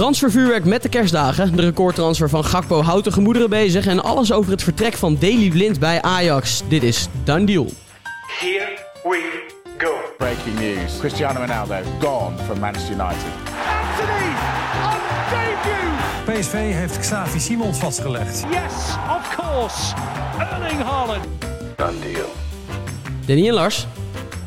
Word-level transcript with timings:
Transfervuurwerk 0.00 0.64
met 0.64 0.82
de 0.82 0.88
kerstdagen. 0.88 1.56
De 1.56 1.62
recordtransfer 1.62 2.28
van 2.28 2.44
Gakpo 2.44 2.82
houdt 2.82 3.04
de 3.04 3.12
gemoederen 3.12 3.50
bezig. 3.50 3.86
En 3.86 4.02
alles 4.02 4.32
over 4.32 4.50
het 4.50 4.62
vertrek 4.62 4.94
van 4.94 5.16
Daley 5.20 5.48
Blind 5.48 5.78
bij 5.78 6.02
Ajax. 6.02 6.62
Dit 6.68 6.82
is 6.82 7.08
Done 7.24 7.44
Deal. 7.44 7.66
Here 8.38 8.78
we 9.02 9.42
go. 9.78 9.92
Breaking 10.18 10.58
news. 10.58 10.98
Cristiano 10.98 11.40
Ronaldo 11.40 11.74
gone 12.00 12.36
from 12.44 12.58
Manchester 12.58 12.92
United. 12.92 13.24
Anthony 13.88 14.32
on 14.84 15.00
debut. 16.24 16.40
PSV 16.40 16.52
heeft 16.52 16.98
Xavi 16.98 17.40
Simons 17.40 17.78
vastgelegd. 17.78 18.44
Yes, 18.50 18.72
of 19.18 19.36
course. 19.36 19.94
Erling 20.38 20.82
Haaland. 20.82 21.24
Danny 23.26 23.48
en 23.48 23.54
Lars. 23.54 23.86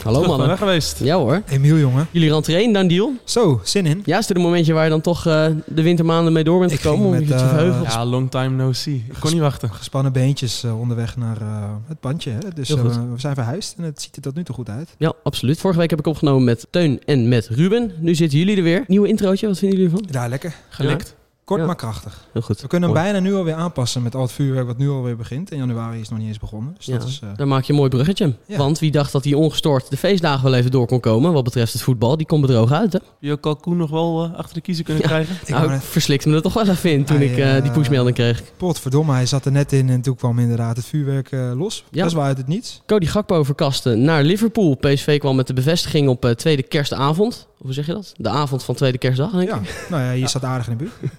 Hallo 0.03 0.21
Terug 0.21 0.37
mannen. 0.37 0.57
geweest. 0.57 0.99
Ja 0.99 1.15
hoor. 1.17 1.41
Emiel, 1.47 1.77
jongen. 1.77 2.07
Jullie 2.11 2.31
rentree 2.31 2.63
in 2.63 2.73
Done 2.73 2.87
Deal. 2.87 3.13
Zo, 3.23 3.61
zin 3.63 3.85
in. 3.85 4.01
Ja, 4.05 4.17
is 4.17 4.27
dit 4.27 4.37
een 4.37 4.41
momentje 4.43 4.73
waar 4.73 4.83
je 4.83 4.89
dan 4.89 5.01
toch 5.01 5.25
eh, 5.27 5.45
de 5.65 5.81
wintermaanden 5.81 6.33
mee 6.33 6.43
door 6.43 6.59
bent 6.59 6.71
Ik 6.71 6.79
gekomen? 6.79 7.01
ging 7.01 7.13
Om 7.13 7.19
met, 7.19 7.29
je 7.29 7.35
te 7.35 7.41
eh, 7.43 7.49
verheugen? 7.49 7.83
Ja, 7.83 8.05
long 8.05 8.31
time 8.31 8.49
no 8.63 8.71
see. 8.73 9.05
Ik 9.09 9.15
kon 9.19 9.31
niet 9.31 9.39
wachten. 9.41 9.73
Gespannen 9.73 10.11
beentjes 10.13 10.63
eh, 10.63 10.79
onderweg 10.79 11.17
naar 11.17 11.41
eh, 11.41 11.47
het 11.87 11.99
bandje. 11.99 12.31
Hè? 12.31 12.37
Dus 12.55 12.67
Heel 12.67 12.77
eh, 12.77 12.83
we 12.83 12.99
zijn 13.19 13.35
verhuisd 13.35 13.77
en 13.77 13.83
het 13.83 14.01
ziet 14.01 14.15
er 14.15 14.21
tot 14.21 14.35
nu 14.35 14.43
toe 14.43 14.55
goed 14.55 14.69
uit. 14.69 14.89
Ja, 14.97 15.13
absoluut. 15.23 15.59
Vorige 15.59 15.79
week 15.79 15.89
heb 15.89 15.99
ik 15.99 16.07
opgenomen 16.07 16.43
met 16.43 16.67
Teun 16.69 16.99
en 17.05 17.27
met 17.27 17.47
Ruben. 17.47 17.91
Nu 17.99 18.15
zitten 18.15 18.37
jullie 18.37 18.57
er 18.57 18.63
weer. 18.63 18.83
Nieuwe 18.87 19.07
introotje, 19.07 19.47
wat 19.47 19.57
vinden 19.57 19.77
jullie 19.79 19.93
ervan? 19.93 20.07
Ja, 20.11 20.27
lekker. 20.27 20.55
Gelikt. 20.69 21.15
Kort 21.45 21.59
Ja. 21.59 21.65
maar 21.65 21.75
krachtig. 21.75 22.27
Heel 22.33 22.41
goed. 22.41 22.61
We 22.61 22.67
kunnen 22.67 22.89
hem 22.89 22.97
Mooi. 22.97 23.11
bijna 23.11 23.27
nu 23.27 23.35
alweer 23.35 23.53
aanpassen 23.53 24.01
met 24.03 24.15
al 24.15 24.21
het 24.21 24.31
vuurwerk 24.31 24.67
wat 24.67 24.77
nu 24.77 24.89
alweer 24.89 25.15
begint. 25.17 25.51
In 25.51 25.57
januari 25.57 25.93
is 25.95 26.01
het 26.01 26.09
nog 26.09 26.19
niet 26.19 26.27
eens 26.27 26.39
begonnen. 26.39 26.73
Dus 26.77 26.85
Ja, 26.85 26.97
dat 26.97 27.07
is... 27.07 27.19
eh, 27.23 27.29
daar 27.35 27.47
maak 27.47 27.63
je 27.63 27.71
een 27.71 27.77
mooi 27.77 27.89
bruggetje. 27.89 28.33
Ja. 28.45 28.57
Want 28.57 28.79
wie 28.79 28.91
dacht 28.91 29.11
dat 29.11 29.23
hij 29.23 29.33
ongestoord 29.33 29.89
de 29.89 29.97
feestdagen 29.97 30.43
wel 30.43 30.53
even 30.53 30.71
door 30.71 30.87
kon 30.87 30.99
komen, 30.99 31.33
wat 31.33 31.43
betreft 31.43 31.73
het 31.73 31.81
voetbal, 31.81 32.17
die 32.17 32.25
komt 32.25 32.41
bedrogen 32.41 32.77
uit, 32.77 32.93
hè? 32.93 32.99
Heb 32.99 33.11
je 33.19 33.31
ook 33.31 33.41
Kalkoen 33.41 33.77
nog 33.77 33.89
wel 33.89 34.23
eh, 34.23 34.37
achter 34.37 34.53
de 34.53 34.61
kiezer 34.61 34.83
kunnen 34.85 35.03
Ja. 35.03 35.09
krijgen? 35.09 35.35
ik 35.45 35.49
nou, 35.49 35.73
ik 35.73 35.81
verslikte 35.81 36.29
me 36.29 36.35
er 36.35 36.41
toch 36.41 36.53
wel 36.53 36.67
even 36.67 36.91
in 36.91 37.03
toen 37.05 37.17
Hij, 37.17 37.25
ik 37.25 37.37
eh, 37.37 37.61
die 37.61 37.71
pushmelding 37.71 38.15
kreeg. 38.15 38.43
Potverdomme, 38.57 39.13
hij 39.13 39.25
zat 39.25 39.45
er 39.45 39.51
net 39.51 39.71
in 39.71 39.89
en 39.89 40.01
toen 40.01 40.15
kwam 40.15 40.39
inderdaad 40.39 40.75
het 40.75 40.85
vuurwerk 40.85 41.31
eh, 41.31 41.51
los. 41.55 41.83
Ja. 41.91 42.03
Best 42.03 42.15
wel 42.15 42.23
uit 42.23 42.37
het 42.37 42.47
niets. 42.47 42.81
Cody 42.85 43.05
Gakpo 43.05 43.43
verkaste 43.43 43.95
naar 43.95 44.23
Liverpool. 44.23 44.75
PSV 44.75 45.19
kwam 45.19 45.35
met 45.35 45.47
de 45.47 45.53
bevestiging 45.53 46.07
op 46.09 46.25
eh, 46.25 46.31
tweede 46.31 46.63
kerstavond. 46.63 47.47
Hoe 47.63 47.73
zeg 47.73 47.85
je 47.85 47.93
dat? 47.93 48.13
De 48.17 48.29
avond 48.29 48.63
van 48.63 48.75
tweede 48.75 48.97
kerstdag, 48.97 49.31
denk 49.31 49.43
ik. 49.43 49.49
Ja, 49.49 49.61
nou 49.89 50.03
ja, 50.03 50.11
je 50.11 50.27
zat 50.27 50.43
aardig 50.43 50.67
in 50.67 50.77
de 50.77 50.83
buurt. 50.83 50.93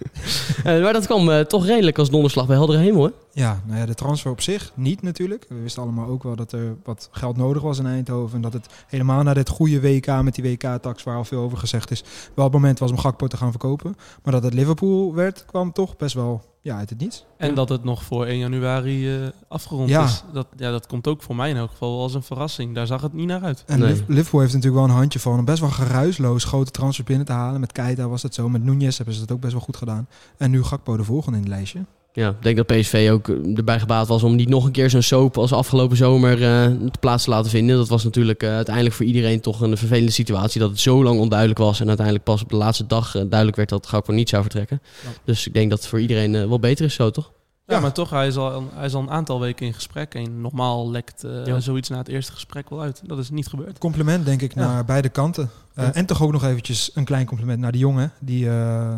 Eh, 0.65 0.83
maar 0.83 0.93
dat 0.93 1.07
kwam 1.07 1.31
eh, 1.31 1.41
toch 1.41 1.67
redelijk 1.67 1.99
als 1.99 2.11
donderslag 2.11 2.47
bij 2.47 2.57
heldere 2.57 2.79
hemel, 2.79 3.05
hè? 3.05 3.11
Ja, 3.33 3.63
nou 3.67 3.79
ja, 3.79 3.87
de 3.87 3.95
transfer 3.95 4.31
op 4.31 4.41
zich 4.41 4.73
niet 4.75 5.03
natuurlijk. 5.03 5.47
We 5.49 5.61
wisten 5.61 5.83
allemaal 5.83 6.09
ook 6.09 6.23
wel 6.23 6.37
dat 6.37 6.53
er 6.53 6.77
wat 6.85 7.09
geld 7.11 7.37
nodig 7.37 7.63
was 7.63 7.79
in 7.79 7.87
Eindhoven. 7.87 8.37
En 8.37 8.43
dat 8.43 8.53
het 8.53 8.67
helemaal 8.87 9.23
na 9.23 9.35
dit 9.35 9.49
goede 9.49 9.81
WK 9.81 10.23
met 10.23 10.35
die 10.35 10.45
WK-tax, 10.45 11.03
waar 11.03 11.17
al 11.17 11.25
veel 11.25 11.41
over 11.41 11.59
gezegd 11.59 11.91
is, 11.91 12.05
wel 12.35 12.45
het 12.45 12.55
moment 12.55 12.79
was 12.79 12.91
om 12.91 12.99
Gakpo 12.99 13.27
te 13.27 13.37
gaan 13.37 13.51
verkopen. 13.51 13.97
Maar 14.23 14.33
dat 14.33 14.43
het 14.43 14.55
Liverpool 14.55 15.15
werd, 15.15 15.45
kwam 15.45 15.73
toch 15.73 15.97
best 15.97 16.15
wel 16.15 16.43
ja, 16.65 16.77
uit 16.77 16.91
het 16.91 16.99
niets. 16.99 17.25
En 17.37 17.55
dat 17.55 17.69
het 17.69 17.85
nog 17.85 18.03
voor 18.05 18.27
1 18.27 18.39
januari 18.39 19.15
eh, 19.23 19.29
afgerond 19.49 19.89
Ja. 19.89 20.05
is. 20.05 20.23
Dat, 20.33 20.47
ja, 20.57 20.71
dat 20.71 20.87
komt 20.87 21.07
ook 21.07 21.23
voor 21.23 21.37
mij 21.37 21.51
in 21.51 21.57
elk 21.57 21.71
geval 21.71 22.01
als 22.01 22.15
een 22.15 22.23
verrassing. 22.23 22.75
Daar 22.75 22.87
zag 22.87 23.03
het 23.03 23.13
niet 23.13 23.27
naar 23.27 23.43
uit. 23.43 23.63
En 23.67 23.79
Nee. 23.79 24.05
Liverpool 24.09 24.41
heeft 24.41 24.53
natuurlijk 24.53 24.83
wel 24.83 24.91
een 24.91 24.97
handje 25.01 25.21
van 25.21 25.39
een 25.39 25.45
best 25.45 25.61
wel 25.61 25.71
geruisloos 25.71 26.45
grote 26.45 26.71
transfer 26.71 27.05
binnen 27.05 27.27
te 27.27 27.33
halen. 27.33 27.61
Met 27.61 27.73
Keita 27.73 28.09
was 28.09 28.23
dat 28.23 28.35
zo, 28.35 28.49
met 28.49 28.65
Nunez 28.65 28.97
hebben 28.97 29.15
ze 29.15 29.21
dat 29.21 29.33
ook 29.33 29.41
best 29.41 29.53
wel 29.53 29.63
goed 29.63 29.77
gedaan. 29.77 30.09
En 30.37 30.51
nu 30.51 30.63
Gakpo 30.63 30.97
de 30.97 31.05
volgende 31.05 31.37
in 31.39 31.45
het 31.45 31.53
lijstje. 31.53 31.85
Ja, 32.17 32.29
ik 32.29 32.43
denk 32.43 32.57
dat 32.57 32.67
PSV 32.67 33.09
ook 33.13 33.29
eh, 33.29 33.57
erbij 33.57 33.79
gebaat 33.81 34.09
was 34.09 34.23
om 34.23 34.35
niet 34.37 34.49
nog 34.49 34.65
een 34.65 34.73
keer 34.73 34.91
zo'n 34.91 35.03
soap 35.03 35.39
als 35.39 35.53
afgelopen 35.53 35.97
zomer 35.97 36.33
eh 36.33 36.65
te 36.91 36.99
plaats 37.01 37.25
te 37.25 37.31
laten 37.31 37.51
vinden. 37.51 37.77
Dat 37.77 37.89
was 37.89 38.05
natuurlijk 38.05 38.43
eh, 38.43 38.49
uiteindelijk 38.51 38.95
voor 38.95 39.07
iedereen 39.07 39.41
toch 39.41 39.61
een 39.61 39.77
vervelende 39.77 40.11
situatie. 40.13 40.61
Dat 40.61 40.71
het 40.71 40.81
zo 40.81 41.03
lang 41.03 41.19
onduidelijk 41.21 41.59
was 41.59 41.81
en 41.81 41.87
uiteindelijk 41.87 42.25
pas 42.27 42.43
op 42.43 42.49
de 42.49 42.57
laatste 42.57 42.87
dag 42.87 43.13
duidelijk 43.13 43.57
werd 43.57 43.69
dat 43.69 43.87
Gakpo 43.87 44.13
niet 44.13 44.29
zou 44.29 44.43
vertrekken. 44.43 44.81
Ja. 45.05 45.09
Dus 45.25 45.47
ik 45.47 45.55
denk 45.55 45.71
dat 45.71 45.79
het 45.79 45.89
voor 45.89 46.01
iedereen 46.01 46.49
wel 46.49 46.59
beter 46.61 46.85
is 46.85 46.95
zo, 46.95 47.11
toch? 47.11 47.33
Ja, 47.67 47.75
Ja. 47.75 47.81
maar 47.81 47.93
toch, 47.93 48.11
hij 48.11 48.27
is, 48.27 48.37
al, 48.37 48.65
hij 48.75 48.87
is 48.87 48.95
al 48.95 49.01
een 49.03 49.11
aantal 49.11 49.41
weken 49.41 49.67
in 49.67 49.75
gesprek. 49.75 50.15
En 50.15 50.41
normaal 50.41 50.91
lekt 50.91 51.25
eh, 51.25 51.47
Ja. 51.47 51.61
zoiets 51.61 51.89
na 51.89 51.99
het 51.99 52.09
eerste 52.09 52.33
gesprek 52.33 52.71
wel 52.71 52.81
uit. 52.81 53.03
Dat 53.07 53.19
is 53.19 53.31
niet 53.31 53.47
gebeurd. 53.47 53.79
Compliment 53.79 54.25
denk 54.25 54.43
ik 54.43 54.55
Ja. 54.55 54.61
naar 54.61 54.85
beide 54.85 55.09
kanten. 55.09 55.51
Eh, 55.75 55.85
Ja. 55.85 55.95
En 55.95 56.07
toch 56.07 56.23
ook 56.23 56.33
nog 56.33 56.45
eventjes 56.45 56.91
een 56.95 57.05
klein 57.05 57.27
compliment 57.27 57.59
naar 57.61 57.73
de 57.73 57.79
jongen 57.79 58.13
die 58.21 58.49
eh, 58.49 58.95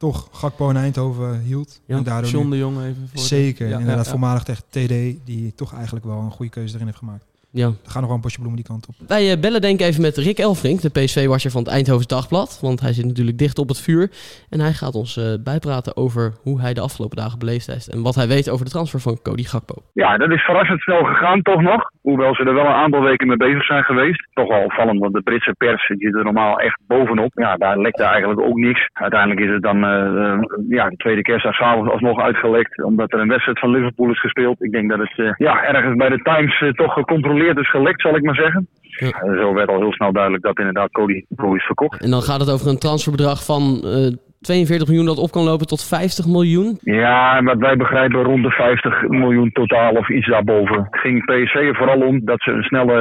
toch 0.00 0.28
Gakpo 0.32 0.70
in 0.70 0.76
Eindhoven 0.76 1.40
hield. 1.40 1.80
Ja, 1.86 1.96
en 1.96 2.02
daardoor 2.02 2.30
John 2.30 2.50
de 2.50 2.56
Jong 2.56 2.76
even 2.82 3.08
voor. 3.08 3.20
de- 3.20 3.26
Zeker, 3.26 3.68
Ja, 3.68 3.78
inderdaad 3.78 4.04
ja. 4.04 4.10
voormalig 4.10 4.42
tegen 4.42 4.62
TD, 4.68 5.26
die 5.26 5.54
toch 5.54 5.74
eigenlijk 5.74 6.04
wel 6.04 6.18
een 6.18 6.30
goede 6.30 6.50
keuze 6.50 6.74
erin 6.74 6.86
heeft 6.86 6.98
gemaakt. 6.98 7.24
Ja. 7.52 7.66
Er 7.66 7.90
gaat 7.90 8.00
nog 8.00 8.06
wel 8.06 8.14
een 8.14 8.20
bosje 8.20 8.38
bloemen 8.38 8.60
die 8.62 8.70
kant 8.72 8.88
op. 8.88 8.94
Wij 9.08 9.30
eh, 9.30 9.40
bellen 9.40 9.60
denk 9.60 9.80
ik 9.80 9.86
even 9.86 10.02
met 10.02 10.16
Rick 10.16 10.38
Elfrink, 10.38 10.80
de 10.80 10.90
PSV-watcher 10.90 11.50
van 11.50 11.62
het 11.62 11.72
Eindhovens 11.72 12.06
Dagblad. 12.06 12.58
Want 12.62 12.80
hij 12.80 12.92
zit 12.92 13.04
natuurlijk 13.04 13.38
dicht 13.38 13.58
op 13.58 13.68
het 13.68 13.80
vuur. 13.80 14.10
En 14.50 14.60
hij 14.60 14.72
gaat 14.72 14.94
ons 14.94 15.16
eh, 15.16 15.24
bijpraten 15.44 15.96
over 15.96 16.34
hoe 16.42 16.60
hij 16.60 16.74
de 16.74 16.80
afgelopen 16.80 17.16
dagen 17.16 17.38
beleefd 17.38 17.66
heeft. 17.66 17.86
En 17.94 18.02
wat 18.02 18.14
hij 18.14 18.28
weet 18.28 18.50
over 18.50 18.64
de 18.64 18.70
transfer 18.70 19.00
van 19.00 19.18
Cody 19.22 19.42
Gakpo. 19.42 19.74
Ja, 19.92 20.16
dat 20.16 20.30
is 20.30 20.42
verrassend 20.42 20.80
snel 20.80 21.04
gegaan 21.04 21.42
toch 21.42 21.60
nog. 21.60 21.90
Hoewel 22.02 22.34
ze 22.34 22.44
er 22.44 22.54
wel 22.54 22.66
een 22.66 22.82
aantal 22.84 23.02
weken 23.02 23.26
mee 23.26 23.36
bezig 23.36 23.64
zijn 23.64 23.84
geweest. 23.84 24.28
Toch 24.32 24.48
wel 24.48 24.64
opvallend, 24.64 25.00
want 25.00 25.14
de 25.14 25.22
Britse 25.22 25.54
pers 25.58 25.88
die 25.88 25.98
zit 25.98 26.14
er 26.14 26.24
normaal 26.24 26.60
echt 26.60 26.80
bovenop. 26.86 27.30
Ja, 27.34 27.56
daar 27.56 27.78
lekte 27.78 28.04
eigenlijk 28.04 28.40
ook 28.40 28.56
niks. 28.56 28.88
Uiteindelijk 28.92 29.40
is 29.40 29.50
het 29.50 29.62
dan 29.62 29.84
eh, 29.84 30.32
eh, 30.32 30.40
ja, 30.68 30.88
de 30.88 30.96
tweede 30.96 31.22
kerstdag 31.22 31.54
s'avonds 31.54 31.90
alsnog 31.90 32.20
uitgelekt. 32.20 32.82
Omdat 32.82 33.12
er 33.12 33.20
een 33.20 33.28
wedstrijd 33.28 33.58
van 33.58 33.70
Liverpool 33.70 34.10
is 34.10 34.20
gespeeld. 34.20 34.62
Ik 34.62 34.72
denk 34.72 34.90
dat 34.90 34.98
het 34.98 35.18
eh, 35.18 35.32
ja, 35.36 35.62
ergens 35.62 35.96
bij 35.96 36.08
de 36.08 36.22
Times 36.22 36.72
toch 36.74 36.92
gecontroleerd 36.92 37.38
is 37.44 37.70
gelekt, 37.70 38.00
zal 38.00 38.16
ik 38.16 38.22
maar 38.22 38.34
zeggen. 38.34 38.68
Ja. 38.80 39.34
Zo 39.40 39.54
werd 39.54 39.68
al 39.68 39.80
heel 39.80 39.92
snel 39.92 40.12
duidelijk 40.12 40.42
dat 40.42 40.58
inderdaad 40.58 40.90
Cody 40.90 41.24
Gakpo 41.28 41.54
is 41.54 41.64
verkocht. 41.64 42.02
En 42.02 42.10
dan 42.10 42.22
gaat 42.22 42.40
het 42.40 42.50
over 42.50 42.68
een 42.68 42.78
transferbedrag 42.78 43.44
van 43.44 43.80
eh 43.84 44.12
42 44.40 44.88
miljoen 44.88 45.06
dat 45.06 45.18
op 45.18 45.30
kan 45.30 45.44
lopen 45.44 45.66
tot 45.66 45.84
50 45.84 46.26
miljoen. 46.26 46.78
Ja, 46.82 47.42
wat 47.42 47.58
wij 47.58 47.76
begrijpen 47.76 48.22
rond 48.22 48.42
de 48.42 48.50
50 48.50 49.08
miljoen 49.08 49.50
totaal 49.52 49.92
of 49.92 50.08
iets 50.10 50.28
daarboven. 50.28 50.76
Het 50.90 51.00
ging 51.00 51.24
PSV 51.24 51.54
er 51.54 51.76
vooral 51.76 52.00
om 52.00 52.24
dat 52.24 52.40
ze 52.42 52.50
een 52.50 52.62
snelle 52.62 52.98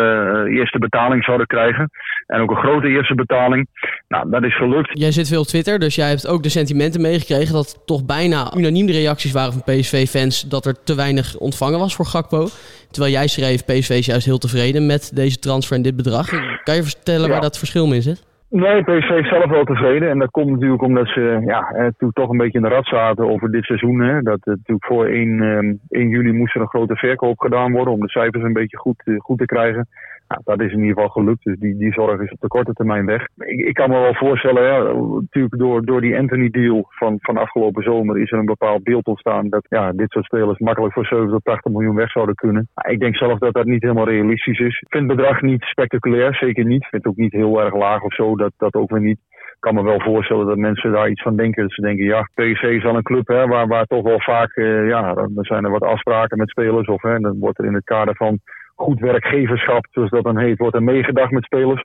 eh, 0.48 0.58
eerste 0.58 0.80
betaling 0.80 1.24
zouden 1.24 1.48
krijgen. 1.48 1.90
En 2.28 2.42
ook 2.42 2.50
een 2.52 2.58
grote 2.66 2.88
eerste 2.88 3.16
betaling. 3.16 3.68
Nou, 4.08 4.30
dat 4.30 4.44
is 4.44 4.56
gelukt. 4.58 4.90
Jij 5.00 5.12
zit 5.12 5.28
veel 5.28 5.40
op 5.40 5.46
Twitter, 5.48 5.80
dus 5.80 5.96
jij 5.96 6.08
hebt 6.10 6.28
ook 6.28 6.44
de 6.44 6.50
sentimenten 6.50 7.02
meegekregen 7.02 7.54
dat 7.54 7.82
toch 7.86 8.06
bijna 8.06 8.54
unaniem 8.58 8.86
de 8.86 8.92
reacties 8.92 9.32
waren 9.32 9.54
van 9.54 9.64
PSV-fans 9.64 10.42
dat 10.50 10.66
er 10.66 10.84
te 10.84 10.96
weinig 10.96 11.38
ontvangen 11.38 11.80
was 11.80 11.96
voor 11.96 12.06
Gakpo. 12.06 12.48
Terwijl 12.92 13.14
jij 13.14 13.28
schreef, 13.28 13.66
PSV 13.66 13.90
is 13.90 14.06
juist 14.06 14.26
heel 14.26 14.38
tevreden 14.38 14.86
met 14.86 15.12
deze 15.16 15.40
transfer 15.40 15.76
en 15.76 15.82
dit 15.82 15.96
bedrag. 15.96 16.30
Kan 16.64 16.76
je 16.76 16.84
vertellen 16.84 17.26
Ja. 17.28 17.32
waar 17.32 17.42
dat 17.42 17.58
verschil 17.58 17.94
in 17.94 18.02
zit? 18.02 18.28
Nee, 18.50 18.84
PSV 18.84 19.10
is 19.10 19.30
zelf 19.30 19.50
wel 19.50 19.64
tevreden. 19.64 20.10
En 20.10 20.20
dat 20.20 20.32
komt 20.32 20.50
natuurlijk 20.50 20.82
omdat 20.82 21.08
ze 21.08 21.42
ja, 21.46 21.70
eh, 21.70 21.78
natuurlijk 21.78 22.14
toch 22.14 22.30
een 22.30 22.38
beetje 22.38 22.58
in 22.58 22.64
de 22.64 22.70
rat 22.70 22.86
zaten 22.86 23.30
over 23.30 23.52
dit 23.52 23.64
seizoen. 23.64 24.00
Hè. 24.00 24.22
Dat 24.22 24.40
eh, 24.40 24.54
natuurlijk 24.54 24.86
voor 24.86 25.06
1, 25.06 25.42
ehm, 25.42 25.74
1 25.90 26.10
juli 26.10 26.32
moest 26.32 26.56
er 26.56 26.62
een 26.62 26.68
grote 26.68 26.96
verkoop 26.96 27.40
gedaan 27.40 27.72
worden 27.72 27.94
om 27.94 28.00
de 28.00 28.10
cijfers 28.10 28.44
een 28.44 28.54
beetje 28.54 28.78
goed, 28.78 29.02
eh, 29.06 29.16
goed 29.18 29.38
te 29.38 29.46
krijgen. 29.46 29.88
Nou, 30.30 30.42
dat 30.44 30.62
is 30.62 30.72
in 30.72 30.80
ieder 30.80 30.94
geval 30.94 31.10
gelukt, 31.10 31.44
dus 31.44 31.58
die, 31.60 31.78
die 31.78 31.94
zorg 31.94 32.22
is 32.22 32.32
op 32.32 32.40
de 32.40 32.48
korte 32.48 32.74
termijn 32.74 33.06
weg. 33.06 33.28
Ik, 33.38 33.74
kan 33.74 33.90
me 33.90 34.00
wel 34.00 34.14
voorstellen, 34.14 34.64
ja, 34.64 34.78
natuurlijk 35.20 35.58
door, 35.58 35.86
door 35.86 36.02
die 36.02 36.18
Anthony-deal 36.18 36.86
van, 36.90 37.18
van 37.22 37.38
afgelopen 37.38 37.84
zomer 37.84 38.20
is 38.20 38.32
er 38.32 38.40
een 38.40 38.46
bepaald 38.46 38.84
beeld 38.84 39.06
ontstaan 39.06 39.50
dat 39.50 39.66
ja, 39.70 39.92
dit 39.92 40.12
soort 40.12 40.26
spelers 40.26 40.60
makkelijk 40.60 40.94
voor 40.94 41.06
70 41.06 41.32
tot 41.32 41.44
80 41.44 41.72
miljoen 41.72 41.96
weg 41.96 42.12
zouden 42.12 42.36
kunnen. 42.36 42.68
Maar 42.74 42.92
ik 42.92 43.00
denk 43.00 43.16
zelf 43.16 43.40
dat 43.40 43.54
dat 43.54 43.66
niet 43.66 43.82
helemaal 43.82 44.08
realistisch 44.08 44.60
is. 44.60 44.82
Ik 44.82 44.88
vind 44.90 45.08
het 45.08 45.18
bedrag 45.18 45.42
niet 45.42 45.64
spectaculair, 45.64 46.36
zeker 46.36 46.66
niet. 46.66 46.84
Ik 46.84 46.90
vind 46.90 47.04
het 47.04 47.12
ook 47.12 47.20
niet 47.20 47.34
heel 47.34 47.62
erg 47.62 47.76
laag 47.76 48.02
of 48.02 48.14
zo, 48.14 48.36
dat, 48.36 48.52
dat 48.58 48.74
ook 48.74 48.90
weer 48.90 49.02
niet. 49.02 49.20
Ik 49.30 49.66
kan 49.66 49.76
me 49.76 49.84
wel 49.84 50.02
voorstellen 50.02 50.46
dat 50.46 50.58
mensen 50.58 50.92
daar 50.92 51.10
iets 51.10 51.22
van 51.22 51.36
denken. 51.36 51.64
Dat 51.64 51.74
ze 51.74 51.82
denken, 51.82 52.06
ja, 52.06 52.22
PSV 52.22 52.64
is 52.64 52.84
wel 52.84 52.96
een 52.96 53.04
club 53.04 53.28
hè, 53.28 53.48
waar, 53.48 53.68
waar 53.68 53.86
toch 53.86 54.04
wel 54.04 54.22
vaak, 54.22 54.56
eh, 54.56 54.88
ja, 54.88 55.14
dan 55.14 55.32
zijn 55.36 55.64
er 55.64 55.72
wat 55.72 55.84
afspraken 55.84 56.38
met 56.38 56.50
spelers. 56.50 56.88
Of 56.88 57.02
hè, 57.02 57.20
dan 57.20 57.40
wordt 57.40 57.60
er 57.60 57.66
in 57.66 57.74
het 57.74 57.84
kader 57.84 58.16
van 58.16 58.40
goed 58.80 59.00
werkgeverschap, 59.00 59.88
zoals 59.92 60.10
dat 60.10 60.24
dan 60.24 60.38
heet, 60.38 60.58
wordt 60.58 60.76
er 60.76 60.84
meegedacht 60.84 61.32
met 61.32 61.44
spelers. 61.44 61.84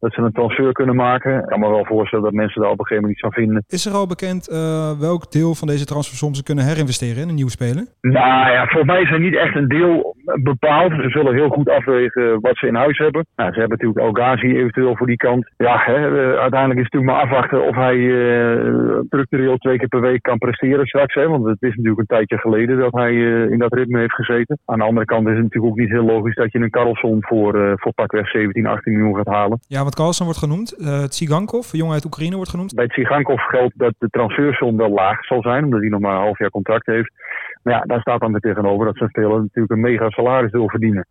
Dat 0.00 0.12
ze 0.12 0.20
een 0.20 0.32
transfer 0.32 0.72
kunnen 0.72 0.96
maken. 0.96 1.38
Ik 1.38 1.46
kan 1.46 1.60
me 1.60 1.68
wel 1.68 1.84
voorstellen 1.84 2.24
dat 2.24 2.34
mensen 2.34 2.62
daar 2.62 2.70
op 2.70 2.78
een 2.78 2.86
gegeven 2.86 3.02
moment 3.02 3.12
iets 3.12 3.34
van 3.34 3.44
vinden. 3.44 3.64
Is 3.68 3.86
er 3.86 3.92
al 3.92 4.06
bekend 4.06 4.48
eh, 4.48 4.98
welk 4.98 5.32
deel 5.32 5.54
van 5.54 5.68
deze 5.68 5.84
transfersom 5.84 6.34
ze 6.34 6.42
kunnen 6.42 6.64
herinvesteren 6.64 7.22
in 7.22 7.28
een 7.28 7.34
nieuwe 7.34 7.50
speler? 7.50 7.84
Nou 8.00 8.50
ja, 8.52 8.66
voor 8.66 8.84
mij 8.84 9.02
is 9.02 9.10
er 9.10 9.20
niet 9.20 9.36
echt 9.36 9.54
een 9.54 9.68
deel 9.68 10.16
bepaald. 10.42 10.92
Ze 10.92 11.08
zullen 11.08 11.34
heel 11.34 11.48
goed 11.48 11.68
afwegen 11.68 12.40
wat 12.40 12.56
ze 12.56 12.66
in 12.66 12.74
huis 12.74 12.98
hebben. 12.98 13.26
Nou, 13.36 13.52
ze 13.52 13.58
hebben 13.58 13.78
natuurlijk 13.78 14.06
El 14.06 14.22
Ghazi 14.22 14.56
eventueel 14.56 14.96
voor 14.96 15.06
die 15.06 15.16
kant. 15.16 15.50
Ja, 15.56 15.82
hè, 15.84 15.94
eh, 15.94 16.40
uiteindelijk 16.40 16.80
is 16.80 16.86
het 16.86 16.92
natuurlijk 16.92 17.12
maar 17.12 17.22
afwachten 17.22 17.66
of 17.68 17.74
hij 17.74 17.96
eh, 17.96 18.98
structureel 19.06 19.56
twee 19.56 19.78
keer 19.78 19.88
per 19.88 20.00
week 20.00 20.22
kan 20.22 20.38
presteren 20.38 20.86
straks. 20.86 21.14
Hè, 21.14 21.28
want 21.28 21.44
het 21.44 21.62
is 21.62 21.74
natuurlijk 21.74 22.00
een 22.00 22.16
tijdje 22.16 22.38
geleden 22.38 22.78
dat 22.78 22.92
hij 22.92 23.14
in 23.54 23.58
dat 23.58 23.74
ritme 23.74 23.98
heeft 23.98 24.14
gezeten. 24.14 24.58
Aan 24.64 24.78
de 24.78 24.84
andere 24.84 25.06
kant 25.06 25.26
is 25.26 25.34
het 25.34 25.42
natuurlijk 25.42 25.72
ook 25.72 25.78
niet 25.78 25.90
heel 25.90 26.04
logisch 26.04 26.34
dat 26.34 26.52
je 26.52 26.58
een 26.58 26.70
Karlsson 26.70 27.16
voor, 27.20 27.74
voor 27.76 27.92
pakweg 27.92 28.28
17, 28.28 28.66
18 28.66 28.92
miljoen 28.92 29.16
gaat 29.16 29.34
halen. 29.34 29.60
Ja, 29.66 29.84
wat 29.84 29.94
Carlsen 29.94 30.24
wordt 30.24 30.40
genoemd. 30.40 30.72
eh 30.72 31.04
Tsigankov, 31.04 31.72
een 31.72 31.78
jongen 31.78 31.94
uit 31.94 32.04
Oekraïne, 32.04 32.36
wordt 32.36 32.50
genoemd. 32.50 32.74
Bij 32.74 32.86
Tsigankov 32.86 33.40
geldt 33.40 33.78
dat 33.78 33.94
de 33.98 34.08
transfersom 34.08 34.76
wel 34.76 34.90
laag 34.90 35.24
zal 35.24 35.42
zijn, 35.42 35.64
omdat 35.64 35.80
hij 35.80 35.88
nog 35.88 36.00
maar 36.00 36.14
een 36.14 36.22
half 36.22 36.38
jaar 36.38 36.50
contract 36.50 36.86
heeft. 36.86 37.12
Maar 37.62 37.74
ja, 37.74 37.80
daar 37.80 38.00
staat 38.00 38.20
dan 38.20 38.30
weer 38.30 38.40
tegenover 38.40 38.86
dat 38.86 38.96
zijn 38.96 39.08
speler 39.08 39.40
natuurlijk 39.40 39.72
een 39.72 39.80
mega 39.80 40.10
salaris 40.10 40.50
wil 40.50 40.68
verdienen. 40.68 41.06